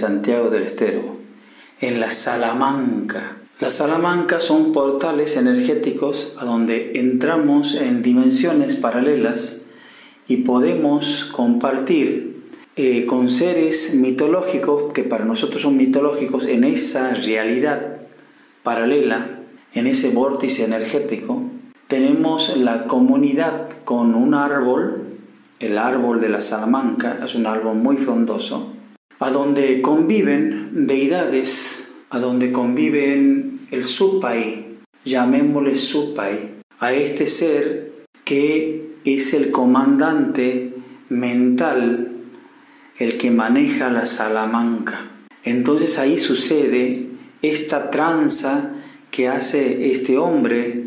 Santiago 0.01 0.49
del 0.49 0.63
Estero, 0.63 1.17
en 1.79 1.99
la 1.99 2.09
Salamanca. 2.09 3.37
Las 3.59 3.73
Salamancas 3.73 4.43
son 4.43 4.71
portales 4.71 5.37
energéticos 5.37 6.35
a 6.39 6.45
donde 6.45 6.93
entramos 6.95 7.75
en 7.75 8.01
dimensiones 8.01 8.75
paralelas 8.75 9.61
y 10.27 10.37
podemos 10.37 11.25
compartir 11.31 12.43
eh, 12.77 13.05
con 13.05 13.29
seres 13.29 13.93
mitológicos 13.93 14.91
que 14.91 15.03
para 15.03 15.23
nosotros 15.23 15.61
son 15.61 15.77
mitológicos 15.77 16.45
en 16.45 16.63
esa 16.63 17.13
realidad 17.13 17.97
paralela, 18.63 19.41
en 19.75 19.85
ese 19.85 20.09
vórtice 20.09 20.65
energético. 20.65 21.43
Tenemos 21.85 22.57
la 22.57 22.87
comunidad 22.87 23.69
con 23.85 24.15
un 24.15 24.33
árbol, 24.33 25.03
el 25.59 25.77
árbol 25.77 26.21
de 26.21 26.29
la 26.29 26.41
Salamanca, 26.41 27.19
es 27.23 27.35
un 27.35 27.45
árbol 27.45 27.75
muy 27.75 27.97
frondoso, 27.97 28.80
a 29.21 29.29
donde 29.29 29.83
conviven 29.83 30.87
deidades, 30.87 31.91
a 32.09 32.17
donde 32.17 32.51
conviven 32.51 33.59
el 33.69 33.85
Supai, 33.85 34.79
llamémosle 35.05 35.77
Supai, 35.77 36.55
a 36.79 36.91
este 36.93 37.27
ser 37.27 38.07
que 38.25 38.95
es 39.05 39.35
el 39.35 39.51
comandante 39.51 40.73
mental, 41.09 42.13
el 42.97 43.17
que 43.19 43.29
maneja 43.29 43.91
la 43.91 44.07
Salamanca. 44.07 45.11
Entonces 45.43 45.99
ahí 45.99 46.17
sucede 46.17 47.05
esta 47.43 47.91
tranza 47.91 48.73
que 49.11 49.27
hace 49.27 49.91
este 49.91 50.17
hombre, 50.17 50.85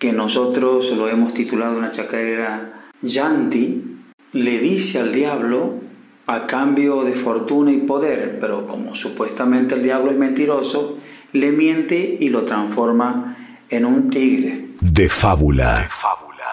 que 0.00 0.12
nosotros 0.12 0.90
lo 0.96 1.08
hemos 1.08 1.32
titulado 1.32 1.78
una 1.78 1.90
chacarera 1.90 2.88
Yanti, 3.02 3.84
le 4.32 4.58
dice 4.58 4.98
al 4.98 5.12
diablo 5.12 5.87
a 6.28 6.46
cambio 6.46 7.04
de 7.04 7.12
fortuna 7.12 7.72
y 7.72 7.78
poder, 7.78 8.38
pero 8.38 8.68
como 8.68 8.94
supuestamente 8.94 9.74
el 9.74 9.82
diablo 9.82 10.10
es 10.10 10.18
mentiroso, 10.18 10.98
le 11.32 11.52
miente 11.52 12.18
y 12.20 12.28
lo 12.28 12.44
transforma 12.44 13.34
en 13.70 13.86
un 13.86 14.10
tigre. 14.10 14.60
De 14.82 15.08
fábula. 15.08 15.88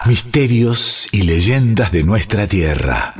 Misterios 0.06 1.08
y 1.12 1.22
leyendas 1.22 1.92
de 1.92 2.04
nuestra 2.04 2.46
tierra. 2.46 3.14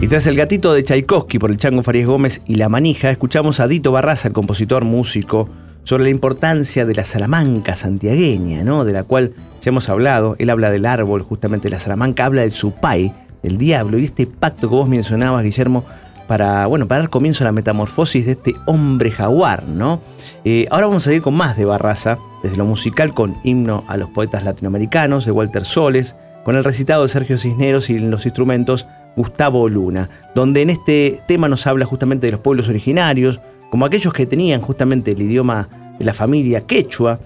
Y 0.00 0.06
tras 0.06 0.28
el 0.28 0.36
gatito 0.36 0.72
de 0.72 0.84
Tchaikovsky 0.84 1.40
por 1.40 1.50
el 1.50 1.56
Chango 1.56 1.82
Farías 1.82 2.06
Gómez 2.06 2.42
y 2.46 2.54
La 2.54 2.68
Manija, 2.68 3.10
escuchamos 3.10 3.58
a 3.58 3.66
Dito 3.66 3.90
Barraza, 3.90 4.28
el 4.28 4.34
compositor 4.34 4.84
músico, 4.84 5.48
sobre 5.86 6.02
la 6.02 6.10
importancia 6.10 6.84
de 6.84 6.96
la 6.96 7.04
Salamanca 7.04 7.76
santiagueña, 7.76 8.64
¿no? 8.64 8.84
de 8.84 8.92
la 8.92 9.04
cual 9.04 9.34
ya 9.60 9.70
hemos 9.70 9.88
hablado. 9.88 10.34
Él 10.40 10.50
habla 10.50 10.72
del 10.72 10.84
árbol, 10.84 11.22
justamente 11.22 11.70
la 11.70 11.78
Salamanca, 11.78 12.24
habla 12.24 12.42
del 12.42 12.50
supay, 12.50 13.12
del 13.40 13.56
diablo, 13.56 13.96
y 13.96 14.06
este 14.06 14.26
pacto 14.26 14.68
que 14.68 14.74
vos 14.74 14.88
mencionabas, 14.88 15.44
Guillermo, 15.44 15.84
para, 16.26 16.66
bueno, 16.66 16.88
para 16.88 17.02
dar 17.02 17.08
comienzo 17.08 17.44
a 17.44 17.46
la 17.46 17.52
metamorfosis 17.52 18.26
de 18.26 18.32
este 18.32 18.52
hombre 18.66 19.12
jaguar. 19.12 19.62
¿no? 19.62 20.00
Eh, 20.44 20.66
ahora 20.72 20.88
vamos 20.88 21.06
a 21.06 21.14
ir 21.14 21.22
con 21.22 21.34
más 21.34 21.56
de 21.56 21.66
Barraza, 21.66 22.18
desde 22.42 22.56
lo 22.56 22.64
musical 22.64 23.14
con 23.14 23.36
himno 23.44 23.84
a 23.86 23.96
los 23.96 24.10
poetas 24.10 24.42
latinoamericanos 24.42 25.24
de 25.24 25.30
Walter 25.30 25.64
Soles, 25.64 26.16
con 26.44 26.56
el 26.56 26.64
recitado 26.64 27.04
de 27.04 27.10
Sergio 27.10 27.38
Cisneros 27.38 27.90
y 27.90 27.94
en 27.94 28.10
los 28.10 28.26
instrumentos 28.26 28.88
Gustavo 29.14 29.68
Luna, 29.68 30.10
donde 30.34 30.62
en 30.62 30.70
este 30.70 31.20
tema 31.28 31.48
nos 31.48 31.68
habla 31.68 31.86
justamente 31.86 32.26
de 32.26 32.32
los 32.32 32.40
pueblos 32.40 32.68
originarios, 32.68 33.40
como 33.70 33.86
aquellos 33.86 34.12
que 34.12 34.26
tenían 34.26 34.60
justamente 34.60 35.12
el 35.12 35.22
idioma 35.22 35.68
de 35.98 36.04
la 36.04 36.12
familia 36.12 36.60
quechua, 36.62 37.20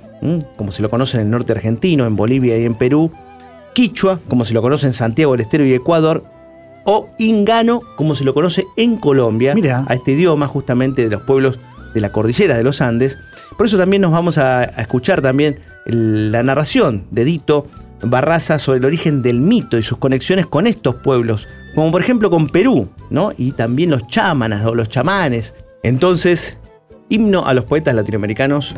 como 0.57 0.71
se 0.73 0.83
lo 0.83 0.91
conoce 0.91 1.17
en 1.17 1.25
el 1.25 1.31
norte 1.31 1.53
argentino, 1.53 2.07
en 2.07 2.15
Bolivia 2.17 2.59
y 2.59 2.65
en 2.65 2.75
Perú, 2.75 3.11
quichua, 3.75 4.19
como 4.29 4.45
se 4.45 4.53
lo 4.55 4.63
conoce 4.63 4.87
en 4.87 4.93
Santiago 4.95 5.33
del 5.33 5.41
Estero 5.43 5.65
y 5.65 5.73
Ecuador, 5.75 6.25
o 6.85 7.09
ingano, 7.19 7.81
como 7.97 8.15
se 8.15 8.25
lo 8.25 8.35
conoce 8.35 8.67
en 8.77 8.97
Colombia, 8.97 9.55
Mirá. 9.55 9.85
a 9.89 9.95
este 9.95 10.13
idioma 10.13 10.47
justamente 10.47 11.03
de 11.03 11.09
los 11.11 11.23
pueblos 11.23 11.59
de 11.95 12.01
la 12.01 12.11
cordillera 12.13 12.57
de 12.57 12.63
los 12.63 12.81
Andes. 12.81 13.19
Por 13.57 13.67
eso 13.67 13.77
también 13.77 14.03
nos 14.03 14.13
vamos 14.13 14.39
a, 14.39 14.61
a 14.61 14.65
escuchar 14.81 15.21
también 15.23 15.59
el- 15.87 16.33
la 16.33 16.43
narración 16.43 17.05
de 17.11 17.25
Dito 17.25 17.67
Barraza 18.03 18.59
sobre 18.59 18.79
el 18.79 18.85
origen 18.87 19.21
del 19.23 19.41
mito 19.41 19.77
y 19.77 19.83
sus 19.83 19.99
conexiones 19.99 20.47
con 20.47 20.67
estos 20.67 20.95
pueblos, 20.97 21.47
como 21.75 21.91
por 21.93 22.01
ejemplo 22.01 22.31
con 22.31 22.49
Perú, 22.49 22.89
¿no? 23.11 23.33
Y 23.37 23.53
también 23.53 23.91
los 23.91 24.07
chámanas 24.09 24.65
o 24.65 24.75
los 24.75 24.89
chamanes. 24.89 25.55
Entonces, 25.83 26.59
himno 27.09 27.47
a 27.47 27.55
los 27.55 27.65
poetas 27.65 27.95
latinoamericanos 27.95 28.75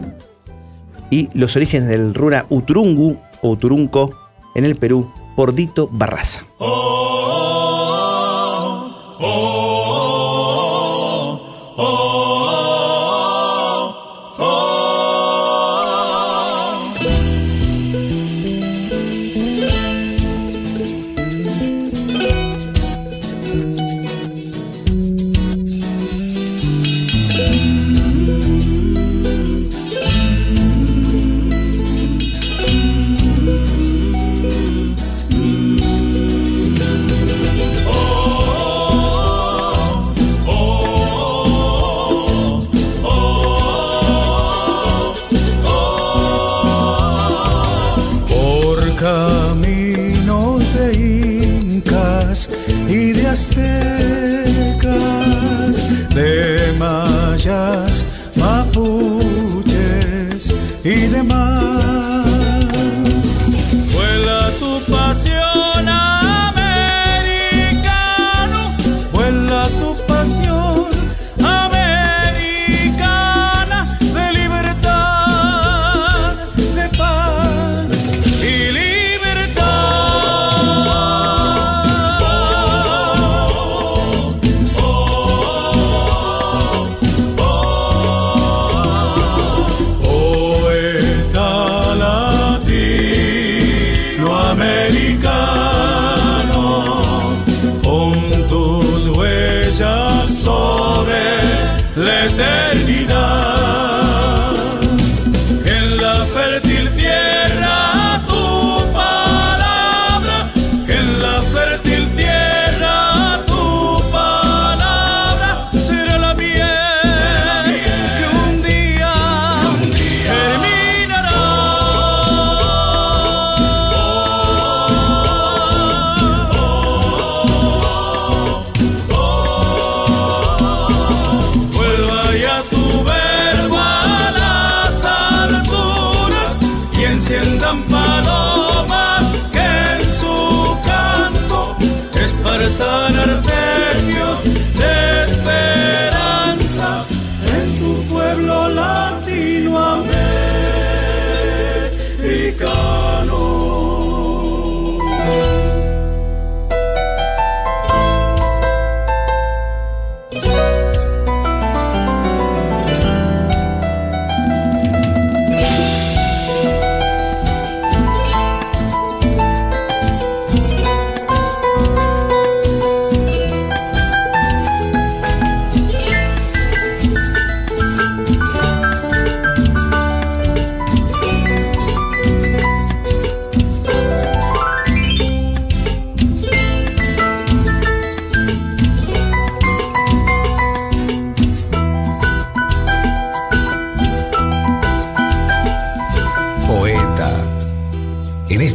y 1.11 1.28
los 1.35 1.56
orígenes 1.56 1.88
del 1.88 2.14
runa 2.14 2.47
Uturungu 2.49 3.18
o 3.42 3.50
Uturunco 3.50 4.11
en 4.54 4.64
el 4.64 4.76
Perú 4.76 5.12
por 5.37 5.54
Dito 5.54 5.88
Barraza. 5.92 6.44
por 6.59 7.12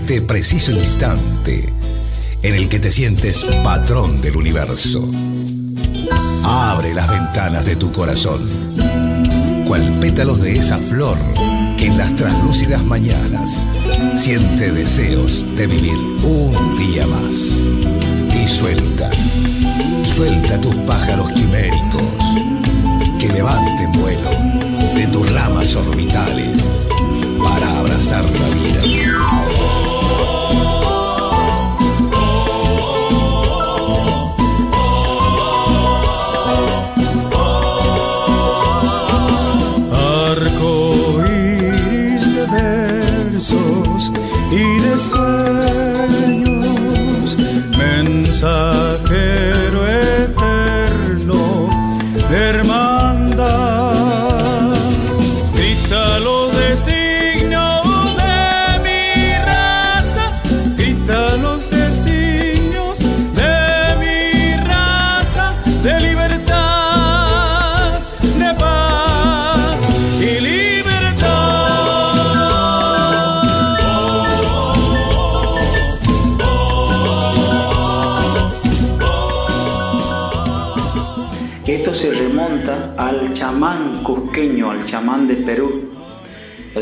este 0.08 0.22
preciso 0.22 0.72
instante 0.72 1.66
en 2.42 2.56
el 2.56 2.70
que 2.70 2.80
te 2.80 2.92
sientes 2.94 3.44
patrón 3.62 4.22
del 4.22 4.38
universo, 4.38 5.06
Abre 6.46 6.94
las 6.94 7.10
ventanas 7.10 7.66
de 7.66 7.76
tu 7.76 7.92
corazón. 7.92 8.48
Cual 9.68 10.00
pétalos 10.00 10.42
de 10.42 10.60
esa 10.60 10.78
flor 10.78 11.18
que 11.76 11.88
en 11.88 11.98
las 11.98 12.16
translúcidas 12.16 12.86
mañanas 12.86 13.62
siente 14.16 14.72
deseos 14.72 15.46
de 15.58 15.68
vivir 15.68 15.98
un 16.24 16.78
día 16.78 17.06
más. 17.08 17.60
Y 18.34 18.48
suelta, 18.48 19.10
suelta 20.16 20.62
tus 20.62 20.76
pájaros 20.76 21.34
quiméricos 21.34 22.02
que 23.20 23.28
levanten 23.28 23.92
vuelo 23.92 24.30
de 24.96 25.06
tus 25.08 25.30
ramas 25.34 25.76
orbitales 25.76 26.66
para 27.44 27.80
abrazar 27.80 28.24
la 28.24 28.48
vida. 28.48 29.47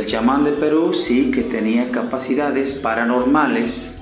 El 0.05 0.11
chamán 0.11 0.43
de 0.43 0.51
Perú 0.51 0.93
sí 0.93 1.31
que 1.31 1.41
tenía 1.41 1.89
capacidades 1.89 2.75
paranormales, 2.75 3.95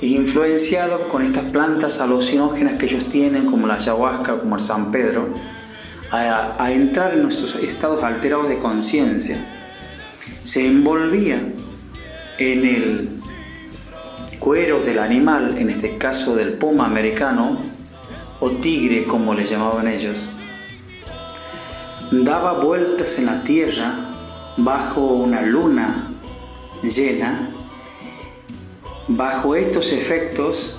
influenciado 0.00 1.06
con 1.08 1.20
estas 1.20 1.44
plantas 1.50 2.00
alucinógenas 2.00 2.78
que 2.78 2.86
ellos 2.86 3.04
tienen, 3.10 3.44
como 3.44 3.66
la 3.66 3.74
ayahuasca, 3.74 4.38
como 4.38 4.56
el 4.56 4.62
San 4.62 4.90
Pedro, 4.90 5.28
a, 6.10 6.54
a 6.58 6.72
entrar 6.72 7.12
en 7.12 7.24
nuestros 7.24 7.56
estados 7.56 8.02
alterados 8.02 8.48
de 8.48 8.56
conciencia. 8.56 9.36
Se 10.44 10.66
envolvía 10.66 11.42
en 12.38 12.64
el 12.64 13.10
cuero 14.40 14.80
del 14.80 14.98
animal, 14.98 15.58
en 15.58 15.68
este 15.68 15.98
caso 15.98 16.34
del 16.34 16.54
puma 16.54 16.86
americano, 16.86 17.58
o 18.40 18.50
tigre 18.52 19.04
como 19.04 19.34
le 19.34 19.44
llamaban 19.44 19.88
ellos, 19.88 20.16
daba 22.10 22.54
vueltas 22.60 23.18
en 23.18 23.26
la 23.26 23.42
tierra 23.42 24.05
bajo 24.56 25.00
una 25.00 25.42
luna 25.42 26.08
llena. 26.82 27.50
Bajo 29.08 29.54
estos 29.54 29.92
efectos 29.92 30.76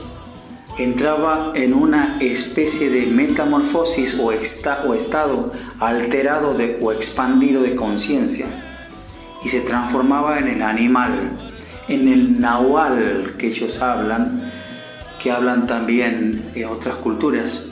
entraba 0.77 1.53
en 1.55 1.73
una 1.73 2.17
especie 2.19 2.89
de 2.89 3.07
metamorfosis 3.07 4.17
o, 4.19 4.31
esta- 4.31 4.83
o 4.83 4.93
estado 4.93 5.51
alterado 5.79 6.53
de- 6.53 6.77
o 6.81 6.91
expandido 6.91 7.63
de 7.63 7.75
conciencia 7.75 8.45
y 9.43 9.49
se 9.49 9.61
transformaba 9.61 10.39
en 10.39 10.47
el 10.49 10.61
animal, 10.61 11.31
en 11.87 12.07
el 12.07 12.39
nahual 12.41 13.35
que 13.37 13.47
ellos 13.47 13.81
hablan, 13.81 14.51
que 15.21 15.31
hablan 15.31 15.65
también 15.67 16.51
en 16.53 16.65
otras 16.65 16.95
culturas 16.97 17.69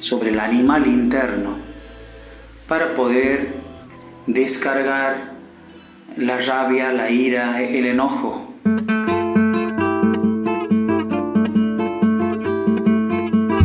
sobre 0.00 0.30
el 0.30 0.38
animal 0.38 0.86
interno, 0.86 1.56
para 2.68 2.94
poder 2.94 3.54
descargar 4.26 5.27
la 6.18 6.38
rabia, 6.38 6.92
la 6.92 7.10
ira, 7.10 7.62
el 7.62 7.86
enojo. 7.86 8.44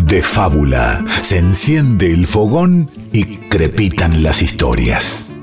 De 0.06 0.22
fábula 0.22 1.04
se 1.24 1.40
enciende 1.40 2.14
el 2.14 2.28
fogón 2.28 2.90
y 3.12 3.38
crepitan 3.38 4.22
las 4.22 4.44
historias. 4.44 5.34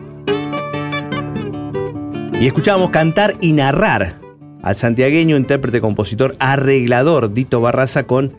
Y 2.41 2.47
escuchábamos 2.47 2.91
cantar 2.91 3.35
y 3.41 3.53
narrar 3.53 4.21
al 4.63 4.77
santiagueño, 4.77 5.37
intérprete, 5.37 5.81
compositor, 5.81 6.37
arreglador 6.39 7.35
Dito 7.35 7.61
Barraza 7.61 8.05
con 8.05 8.37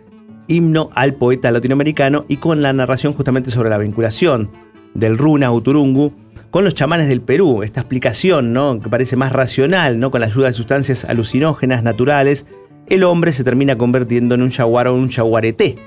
himno 0.47 0.89
al 0.95 1.15
poeta 1.15 1.51
latinoamericano 1.51 2.25
y 2.29 2.37
con 2.37 2.61
la 2.61 2.71
narración 2.71 3.13
justamente 3.13 3.51
sobre 3.51 3.69
la 3.69 3.77
vinculación 3.77 4.49
del 4.93 5.17
Runa 5.17 5.51
Uturungu 5.51 6.13
con 6.51 6.65
los 6.65 6.75
chamanes 6.75 7.07
del 7.07 7.21
Perú. 7.21 7.63
Esta 7.63 7.81
explicación, 7.81 8.53
¿no? 8.53 8.79
que 8.79 8.89
parece 8.89 9.15
más 9.15 9.31
racional, 9.31 9.99
¿no? 9.99 10.11
con 10.11 10.21
la 10.21 10.27
ayuda 10.27 10.47
de 10.47 10.53
sustancias 10.53 11.05
alucinógenas 11.05 11.81
naturales, 11.81 12.45
el 12.87 13.03
hombre 13.03 13.31
se 13.31 13.43
termina 13.43 13.77
convirtiendo 13.77 14.35
en 14.35 14.43
un 14.43 14.51
jaguar 14.51 14.87
o 14.87 14.95
un 14.95 15.09
jaguareté, 15.09 15.77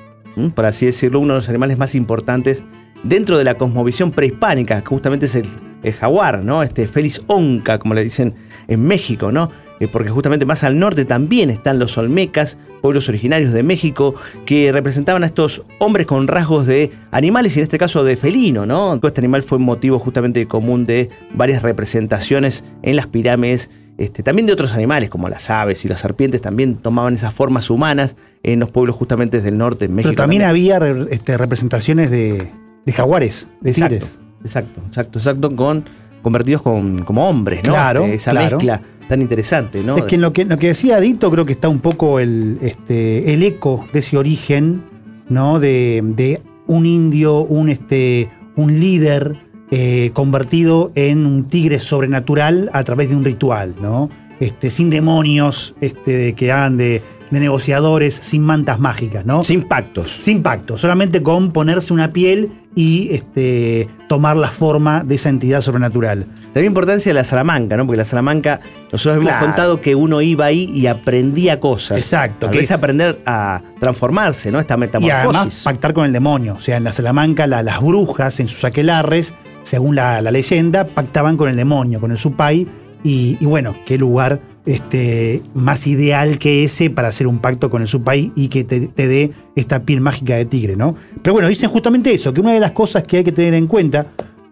por 0.55 0.67
así 0.67 0.87
decirlo, 0.87 1.21
uno 1.21 1.35
de 1.35 1.41
los 1.41 1.49
animales 1.49 1.79
más 1.79 1.95
importantes 1.95 2.65
dentro 3.03 3.37
de 3.37 3.45
la 3.45 3.57
cosmovisión 3.57 4.11
prehispánica, 4.11 4.81
que 4.81 4.87
justamente 4.87 5.27
es 5.27 5.35
el, 5.35 5.47
el 5.83 5.93
jaguar, 5.93 6.43
¿no? 6.43 6.63
Este 6.63 6.89
Felis 6.89 7.23
onca, 7.27 7.79
como 7.79 7.93
le 7.93 8.03
dicen 8.03 8.35
en 8.67 8.83
México, 8.83 9.31
¿no? 9.31 9.51
Eh, 9.81 9.89
porque 9.89 10.11
justamente 10.11 10.47
más 10.47 10.63
al 10.63 10.79
norte 10.79 11.05
también 11.05 11.51
están 11.51 11.79
los 11.79 11.99
olmecas, 11.99 12.57
pueblos 12.81 13.09
originarios 13.09 13.53
de 13.53 13.63
México, 13.63 14.15
que 14.47 14.71
representaban 14.71 15.25
a 15.25 15.27
estos 15.27 15.63
hombres 15.79 16.07
con 16.07 16.29
rasgos 16.29 16.67
de 16.67 16.93
animales 17.11 17.57
y 17.57 17.61
en 17.61 17.65
este 17.65 17.79
caso 17.79 18.05
de 18.05 18.17
felino, 18.17 18.67
¿no? 18.67 18.95
Este 19.03 19.21
animal 19.21 19.43
fue 19.43 19.59
motivo 19.59 19.99
justamente 19.99 20.47
común 20.47 20.87
de 20.87 21.11
varias 21.33 21.63
representaciones 21.63 22.65
en 22.83 22.97
las 22.97 23.07
pirámides 23.09 23.71
este, 23.97 24.25
también 24.25 24.47
de 24.47 24.53
otros 24.53 24.73
animales, 24.73 25.09
como 25.09 25.29
las 25.29 25.51
aves 25.51 25.85
y 25.85 25.89
las 25.89 26.01
serpientes, 26.01 26.41
también 26.41 26.77
tomaban 26.77 27.15
esas 27.15 27.33
formas 27.33 27.71
humanas 27.71 28.17
en 28.43 28.59
los 28.59 28.71
pueblos 28.73 28.97
justamente 28.97 29.41
del 29.41 29.57
norte, 29.57 29.85
en 29.85 29.95
México. 29.95 30.11
Pero 30.11 30.23
también, 30.23 30.43
había 30.43 30.79
este, 31.11 31.39
representaciones 31.39 32.11
de, 32.11 32.51
de 32.85 32.93
jaguares, 32.93 33.47
de 33.61 33.71
Exacto, 33.71 33.95
tigres. 33.95 34.19
exacto, 34.43 34.81
exacto, 34.89 35.19
exacto, 35.21 35.51
con, 35.55 35.85
convertidos 36.23 36.63
con, 36.63 37.05
como 37.05 37.29
hombres, 37.29 37.63
¿no? 37.65 37.73
Claro, 37.73 38.03
Este, 38.05 38.17
esa 38.17 38.31
claro. 38.33 38.57
mezcla 38.57 38.83
tan 39.09 39.23
interesante, 39.23 39.83
¿no? 39.83 39.97
Es 39.97 40.05
que 40.05 40.17
en 40.17 40.21
lo 40.21 40.33
que, 40.33 40.45
lo 40.45 40.57
que 40.57 40.69
decía 40.69 41.01
Dito 41.01 41.31
creo 41.31 41.47
que 41.47 41.53
está 41.53 41.69
un 41.69 41.81
poco 41.81 42.21
el, 42.21 42.59
este, 42.63 43.33
el 43.33 43.43
eco 43.43 43.85
de 43.93 43.99
ese 43.99 44.17
origen, 44.17 44.83
¿no? 45.29 45.61
De, 45.61 46.03
de 46.05 46.41
un 46.67 46.87
indio, 46.87 47.41
un, 47.41 47.69
este, 47.69 48.31
un 48.57 48.79
líder 48.81 49.37
eh, 49.71 50.11
convertido 50.13 50.93
en 50.95 51.27
un 51.27 51.49
tigre 51.49 51.79
sobrenatural 51.79 52.71
a 52.73 52.85
través 52.85 53.09
de 53.09 53.17
un 53.17 53.25
ritual, 53.25 53.75
¿no? 53.81 54.09
Este, 54.41 54.71
sin 54.71 54.91
demonios 54.91 55.75
este, 55.81 56.35
que 56.35 56.51
hagan 56.51 56.77
de, 56.77 57.03
de 57.31 57.41
negociadores, 57.41 58.15
sin 58.15 58.43
mantas 58.43 58.79
mágicas, 58.79 59.25
¿no? 59.25 59.43
Sin 59.45 59.63
pactos. 59.63 60.17
Sin 60.19 60.43
pacto, 60.43 60.77
solamente 60.77 61.23
con 61.23 61.53
ponerse 61.53 61.93
una 61.93 62.13
piel 62.13 62.51
y 62.77 63.09
este, 63.13 63.89
tomar 64.09 64.37
la 64.37 64.51
forma 64.51 65.05
de 65.05 65.15
esa 65.15 65.29
entidad 65.29 65.61
sobrenatural. 65.61 66.27
La 66.55 66.63
importancia 66.65 67.11
de 67.11 67.15
la 67.15 67.25
Salamanca, 67.25 67.77
¿no? 67.77 67.87
Porque 67.87 67.99
la 67.99 68.05
Salamanca, 68.05 68.61
nosotros 68.93 69.17
habíamos 69.17 69.27
Claro. 69.27 69.47
contado 69.47 69.81
que 69.81 69.95
uno 69.95 70.21
iba 70.23 70.47
ahí 70.47 70.71
y 70.75 70.87
aprendía 70.87 71.61
cosas. 71.61 71.99
Exacto, 71.99 72.51
que- 72.51 72.59
veces 72.59 72.73
aprender 72.73 73.21
a 73.27 73.61
transformarse, 73.81 74.51
¿no? 74.51 74.59
Esta 74.61 74.75
Y 74.75 74.79
metamorfosis. 74.79 75.25
además 75.25 75.61
pactar 75.65 75.95
con 75.95 76.05
el 76.07 76.13
demonio. 76.13 76.55
O 76.55 76.61
sea, 76.61 76.77
en 76.77 76.85
la 76.85 76.93
Salamanca 76.93 77.47
la- 77.47 77.63
las 77.63 77.81
brujas 77.81 78.41
en 78.41 78.49
sus 78.49 78.65
aquelarres, 78.65 79.35
según 79.63 79.95
la, 79.97 80.21
la 80.21 80.31
leyenda, 80.31 80.85
pactaban 80.85 81.37
con 81.37 81.49
el 81.49 81.57
demonio, 81.57 82.01
con 82.01 82.11
el 82.11 82.19
supay. 82.19 82.67
Y, 83.03 83.37
y 83.41 83.45
bueno, 83.47 83.75
qué 83.85 83.99
lugar 83.99 84.41
este, 84.67 85.43
más 85.55 85.87
ideal 85.87 86.39
que 86.39 86.65
ese 86.65 86.91
para 86.91 87.09
hacer 87.09 87.27
un 87.27 87.39
pacto 87.39 87.69
con 87.71 87.83
el 87.83 87.89
supay 87.89 88.33
y 88.35 88.49
que 88.49 88.65
te, 88.65 88.81
dé 88.97 89.31
esta 89.57 89.83
piel 89.85 90.01
mágica 90.01 90.37
de 90.37 90.45
tigre, 90.47 90.75
¿no? 90.77 90.95
Pero 91.23 91.35
bueno, 91.35 91.49
dicen 91.49 91.69
justamente 91.71 92.13
eso, 92.13 92.33
que 92.33 92.41
una 92.41 92.53
de 92.53 92.61
las 92.61 92.73
cosas 92.73 93.03
que 93.03 93.19
hay 93.19 93.25
que 93.25 93.33
tener 93.33 93.55
en 93.55 93.67
cuenta, 93.67 94.07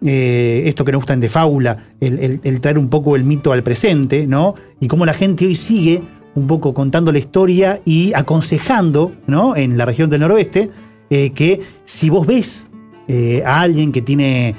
eh, 0.05 0.63
esto 0.65 0.85
que 0.85 0.91
nos 0.91 0.99
gustan 0.99 1.19
de 1.19 1.29
fábula, 1.29 1.91
el, 1.99 2.39
el- 2.43 2.61
traer 2.61 2.77
un 2.77 2.89
poco 2.89 3.15
el 3.15 3.23
mito 3.23 3.51
al 3.53 3.63
presente, 3.63 4.27
¿no? 4.27 4.53
Y 4.79 4.87
cómo 4.87 5.05
la 5.05 5.13
gente 5.13 5.45
hoy 5.45 5.55
sigue 5.55 6.03
un 6.35 6.47
poco 6.47 6.73
contando 6.73 7.11
la 7.11 7.19
historia 7.19 7.81
y 7.85 8.11
aconsejando, 8.13 9.13
¿no? 9.27 9.55
En 9.55 9.77
la 9.77 9.85
región 9.85 10.09
del 10.09 10.21
noroeste, 10.21 10.69
eh, 11.09 11.29
que 11.31 11.61
si 11.85 12.09
vos 12.09 12.25
ves 12.27 12.67
eh, 13.07 13.43
a 13.45 13.61
alguien 13.61 13.91
que 13.91 14.01
tiene 14.01 14.55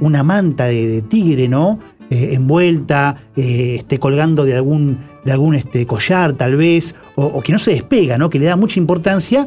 una 0.00 0.22
manta 0.22 0.64
de 0.64 1.02
tigre, 1.02 1.46
¿no? 1.46 1.78
Eh, 2.10 2.30
envuelta, 2.32 3.16
eh, 3.36 3.76
este, 3.78 3.98
colgando 3.98 4.44
de 4.44 4.54
algún, 4.54 4.98
de 5.24 5.32
algún 5.32 5.54
este, 5.54 5.86
collar 5.86 6.32
tal 6.32 6.56
vez, 6.56 6.94
o, 7.16 7.40
que 7.42 7.52
no 7.52 7.58
se 7.58 7.72
despega, 7.72 8.16
¿no? 8.16 8.30
Que 8.30 8.38
le 8.38 8.46
da 8.46 8.56
mucha 8.56 8.80
importancia, 8.80 9.46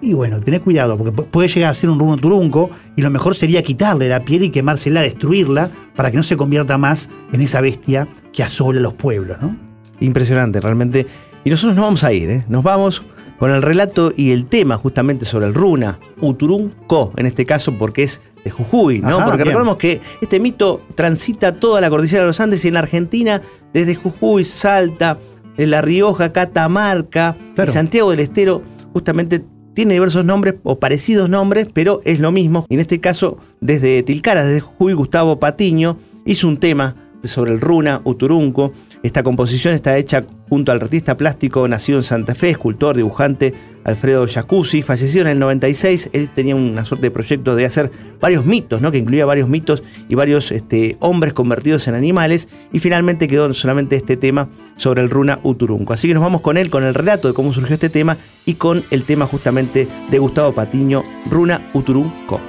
Y 0.00 0.12
bueno, 0.12 0.38
tené 0.40 0.60
cuidado, 0.60 0.96
porque 0.96 1.12
pu- 1.12 1.24
puede 1.26 1.48
llegar 1.48 1.70
a 1.70 1.74
ser 1.74 1.90
un 1.90 1.98
runo 1.98 2.16
turunco 2.18 2.70
y 2.94 3.02
lo 3.02 3.10
mejor 3.10 3.34
sería 3.34 3.62
quitarle 3.64 4.08
la 4.08 4.20
piel 4.24 4.44
y 4.44 4.50
quemársela, 4.50 5.00
destruirla, 5.02 5.72
para 5.96 6.12
que 6.12 6.16
no 6.16 6.22
se 6.22 6.36
convierta 6.36 6.78
más 6.78 7.10
en 7.32 7.40
esa 7.42 7.60
bestia 7.60 8.06
que 8.32 8.44
asola 8.44 8.80
los 8.80 8.94
pueblos, 8.94 9.38
¿no? 9.42 9.56
Impresionante, 9.98 10.60
realmente. 10.60 11.04
Y 11.44 11.50
nosotros 11.50 11.74
nos 11.74 11.84
vamos 11.84 12.04
a 12.04 12.12
ir, 12.12 12.30
¿eh? 12.30 12.44
Nos 12.48 12.62
vamos 12.62 13.02
con 13.38 13.50
el 13.50 13.62
relato 13.62 14.12
y 14.16 14.32
el 14.32 14.46
tema 14.46 14.76
justamente 14.76 15.24
sobre 15.24 15.46
el 15.46 15.54
runa, 15.54 15.98
Uturunco, 16.20 17.12
en 17.16 17.26
este 17.26 17.44
caso 17.44 17.76
porque 17.78 18.02
es 18.02 18.20
de 18.44 18.50
Jujuy, 18.50 19.00
¿no? 19.00 19.16
Ajá, 19.18 19.24
porque 19.26 19.36
bien. 19.44 19.48
recordemos 19.48 19.76
que 19.76 20.00
este 20.20 20.40
mito 20.40 20.82
transita 20.94 21.52
toda 21.52 21.80
la 21.80 21.90
cordillera 21.90 22.22
de 22.22 22.26
los 22.28 22.40
Andes 22.40 22.64
y 22.64 22.68
en 22.68 22.76
Argentina, 22.76 23.42
desde 23.72 23.94
Jujuy, 23.94 24.44
Salta, 24.44 25.18
en 25.56 25.70
La 25.70 25.82
Rioja, 25.82 26.32
Catamarca 26.32 27.36
Claro. 27.54 27.70
y 27.70 27.74
Santiago 27.74 28.10
del 28.10 28.20
Estero, 28.20 28.62
justamente 28.92 29.44
tiene 29.74 29.94
diversos 29.94 30.24
nombres 30.24 30.56
o 30.64 30.78
parecidos 30.80 31.28
nombres, 31.28 31.68
pero 31.72 32.00
es 32.04 32.18
lo 32.20 32.32
mismo. 32.32 32.66
Y 32.68 32.74
en 32.74 32.80
este 32.80 33.00
caso, 33.00 33.38
desde 33.60 34.02
Tilcara, 34.02 34.44
desde 34.44 34.60
Jujuy, 34.60 34.92
Gustavo 34.94 35.38
Patiño 35.38 35.98
hizo 36.24 36.48
un 36.48 36.56
tema 36.56 36.96
sobre 37.24 37.52
el 37.52 37.60
runa, 37.60 38.00
Uturunco. 38.04 38.72
Esta 39.02 39.22
composición 39.22 39.74
está 39.74 39.96
hecha 39.96 40.24
junto 40.48 40.72
al 40.72 40.82
artista 40.82 41.16
plástico 41.16 41.68
nacido 41.68 41.98
en 41.98 42.04
Santa 42.04 42.34
Fe, 42.34 42.50
escultor, 42.50 42.96
dibujante 42.96 43.54
Alfredo 43.84 44.26
Jacuzzi, 44.26 44.82
fallecido 44.82 45.22
en 45.22 45.28
el 45.28 45.38
96. 45.38 46.10
Él 46.12 46.30
tenía 46.34 46.56
una 46.56 46.84
suerte 46.84 47.06
de 47.06 47.10
proyecto 47.12 47.54
de 47.54 47.64
hacer 47.64 47.92
varios 48.20 48.44
mitos, 48.44 48.82
¿no? 48.82 48.90
que 48.90 48.98
incluía 48.98 49.24
varios 49.24 49.48
mitos 49.48 49.84
y 50.08 50.14
varios 50.16 50.50
este, 50.50 50.96
hombres 50.98 51.32
convertidos 51.32 51.86
en 51.86 51.94
animales. 51.94 52.48
Y 52.72 52.80
finalmente 52.80 53.28
quedó 53.28 53.54
solamente 53.54 53.94
este 53.94 54.16
tema 54.16 54.48
sobre 54.76 55.02
el 55.02 55.10
runa 55.10 55.38
Uturunco. 55.44 55.92
Así 55.92 56.08
que 56.08 56.14
nos 56.14 56.22
vamos 56.22 56.40
con 56.40 56.56
él, 56.56 56.68
con 56.68 56.82
el 56.82 56.94
relato 56.94 57.28
de 57.28 57.34
cómo 57.34 57.52
surgió 57.52 57.74
este 57.74 57.90
tema 57.90 58.16
y 58.46 58.54
con 58.54 58.82
el 58.90 59.04
tema 59.04 59.26
justamente 59.26 59.86
de 60.10 60.18
Gustavo 60.18 60.52
Patiño, 60.52 61.04
runa 61.30 61.70
Uturunco. 61.72 62.40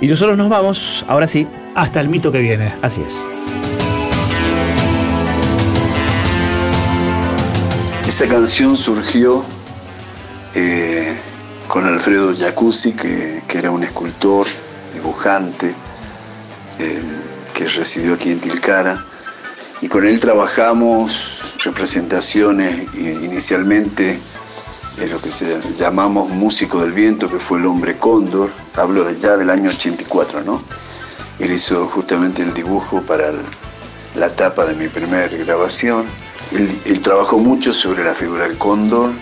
Y 0.00 0.08
nosotros 0.08 0.36
nos 0.36 0.48
vamos, 0.48 1.04
ahora 1.06 1.28
sí, 1.28 1.46
Hasta 1.76 2.00
el 2.00 2.08
mito 2.08 2.32
que 2.32 2.40
viene. 2.40 2.72
así 2.82 3.00
es. 3.02 3.24
Esa 8.12 8.28
canción 8.28 8.76
surgió 8.76 9.42
eh, 10.54 11.18
con 11.66 11.86
Alfredo 11.86 12.34
Jacuzzi, 12.38 12.92
que, 12.92 13.42
era 13.54 13.70
un 13.70 13.82
escultor, 13.84 14.46
dibujante, 14.92 15.74
eh, 16.78 17.00
que 17.54 17.66
residió 17.68 18.12
aquí 18.12 18.30
en 18.30 18.38
Tilcara. 18.38 19.02
Y 19.80 19.88
con 19.88 20.04
él 20.04 20.20
trabajamos 20.20 21.56
representaciones 21.64 22.86
eh, 22.98 23.18
inicialmente 23.22 24.18
de 24.98 25.06
lo 25.06 25.18
que 25.18 25.32
se 25.32 25.58
llamamos 25.72 26.28
Músico 26.28 26.82
del 26.82 26.92
Viento, 26.92 27.30
que 27.30 27.38
fue 27.38 27.60
el 27.60 27.64
hombre 27.64 27.96
cóndor. 27.96 28.50
Hablo 28.76 29.04
de 29.04 29.18
ya 29.18 29.38
del 29.38 29.48
año 29.48 29.70
84, 29.70 30.42
¿no? 30.42 30.62
Él 31.38 31.50
hizo 31.50 31.86
justamente 31.88 32.42
el 32.42 32.52
dibujo 32.52 33.00
para 33.00 33.28
el- 33.30 33.40
la 34.16 34.36
tapa 34.36 34.66
de 34.66 34.74
mi 34.74 34.88
primera 34.88 35.28
grabación. 35.28 36.04
Él, 36.54 37.00
trabajó 37.00 37.38
mucho 37.38 37.72
sobre 37.72 38.04
la 38.04 38.14
figura 38.14 38.46
del 38.46 38.58
cóndor 38.58 39.12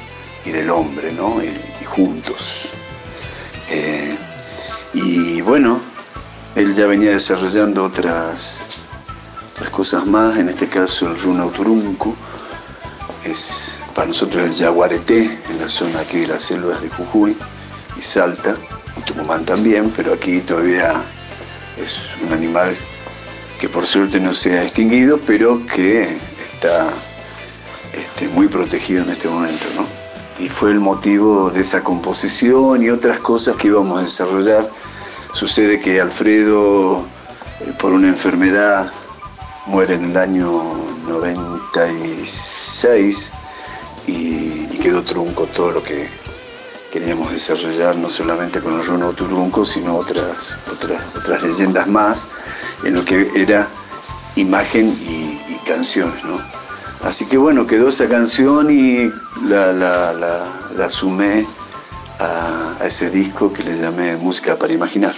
y 0.45 0.51
del 0.51 0.71
hombre, 0.71 1.13
¿no? 1.13 1.43
Y, 1.43 1.85
juntos. 1.85 2.69
Eh, 3.69 4.17
y 4.95 5.41
bueno, 5.41 5.81
él 6.55 6.75
ya 6.75 6.87
venía 6.87 7.11
desarrollando 7.11 7.85
otras, 7.85 8.81
cosas 9.71 10.07
más, 10.07 10.39
en 10.39 10.49
este 10.49 10.69
caso 10.69 11.09
el 11.09 11.21
runa 11.21 11.45
Uturunco, 11.45 12.15
es 13.25 13.77
para 13.95 14.09
nosotros 14.09 14.45
el 14.45 14.53
yaguareté, 14.53 15.39
en 15.49 15.59
la 15.61 15.69
zona 15.69 16.01
aquí 16.01 16.19
de 16.19 16.29
las 16.29 16.43
selvas 16.43 16.83
de 16.83 16.89
Jujuy 16.91 17.37
y 17.99 18.03
Salta, 18.03 18.57
y 18.97 19.01
Tucumán 19.03 19.45
también, 19.45 19.93
pero 19.97 20.13
aquí 20.15 20.41
todavía 20.41 20.95
es 21.77 22.11
un 22.25 22.33
animal 22.33 22.77
que 23.59 23.69
por 23.69 23.87
suerte 23.87 24.19
no 24.21 24.33
se 24.33 24.59
ha 24.59 24.63
extinguido, 24.63 25.21
pero 25.27 25.65
que 25.67 26.17
está 26.53 26.89
este, 27.93 28.29
muy 28.29 28.49
protegido 28.49 29.05
en 29.05 29.11
este 29.11 29.29
momento, 29.29 29.67
¿no? 29.77 29.87
Y 30.43 30.49
fue 30.49 30.71
el 30.71 30.81
motivo 30.81 31.51
de 31.51 31.61
esa 31.61 31.85
composición 31.85 32.83
y 32.83 32.91
otras 32.91 33.21
cosas 33.21 33.57
que 33.57 33.69
íbamos 33.69 34.01
a 34.01 34.03
desarrollar. 34.03 34.69
Sucede 35.33 35.81
que 35.81 36.01
Alfredo, 36.01 37.05
eh, 37.61 37.73
por 37.79 37.93
una 37.93 38.09
enfermedad, 38.09 38.91
muere 39.67 39.95
en 39.95 40.11
el 40.11 40.17
año 40.17 40.65
96 41.07 43.33
y, 44.07 44.67
y 44.71 44.79
quedó 44.83 45.03
trunco 45.03 45.47
todo 45.47 45.73
lo 45.73 45.83
que 45.83 46.09
queríamos 46.91 47.33
desarrollar, 47.33 47.97
no 47.97 48.09
solamente 48.09 48.61
con 48.61 48.75
el 48.75 48.85
Runo 48.85 49.13
Turunco, 49.13 49.65
sino 49.65 49.97
otras, 49.97 50.57
otras, 50.73 51.17
otras 51.17 51.43
leyendas 51.43 51.87
más, 51.87 52.29
en 52.85 52.95
lo 52.95 53.05
que 53.05 53.31
era 53.37 53.69
imagen 54.37 54.89
y, 54.89 55.41
y 55.53 55.61
canciones, 55.67 56.25
¿no? 56.25 56.60
Así 57.03 57.27
que 57.27 57.39
bueno, 57.39 57.67
quedó 57.67 57.89
esa 57.89 58.09
canción 58.09 58.71
y 58.71 59.11
la, 59.49 59.73
la, 59.73 60.13
la, 60.13 60.47
la 60.77 60.89
sumé 60.89 61.47
a, 62.19 62.77
a 62.79 62.87
ese 62.87 63.11
disco 63.11 63.53
que 63.53 63.63
le 63.63 63.79
llamé 63.79 64.17
Música 64.17 64.57
para 64.57 64.73
Imaginar. 64.73 65.15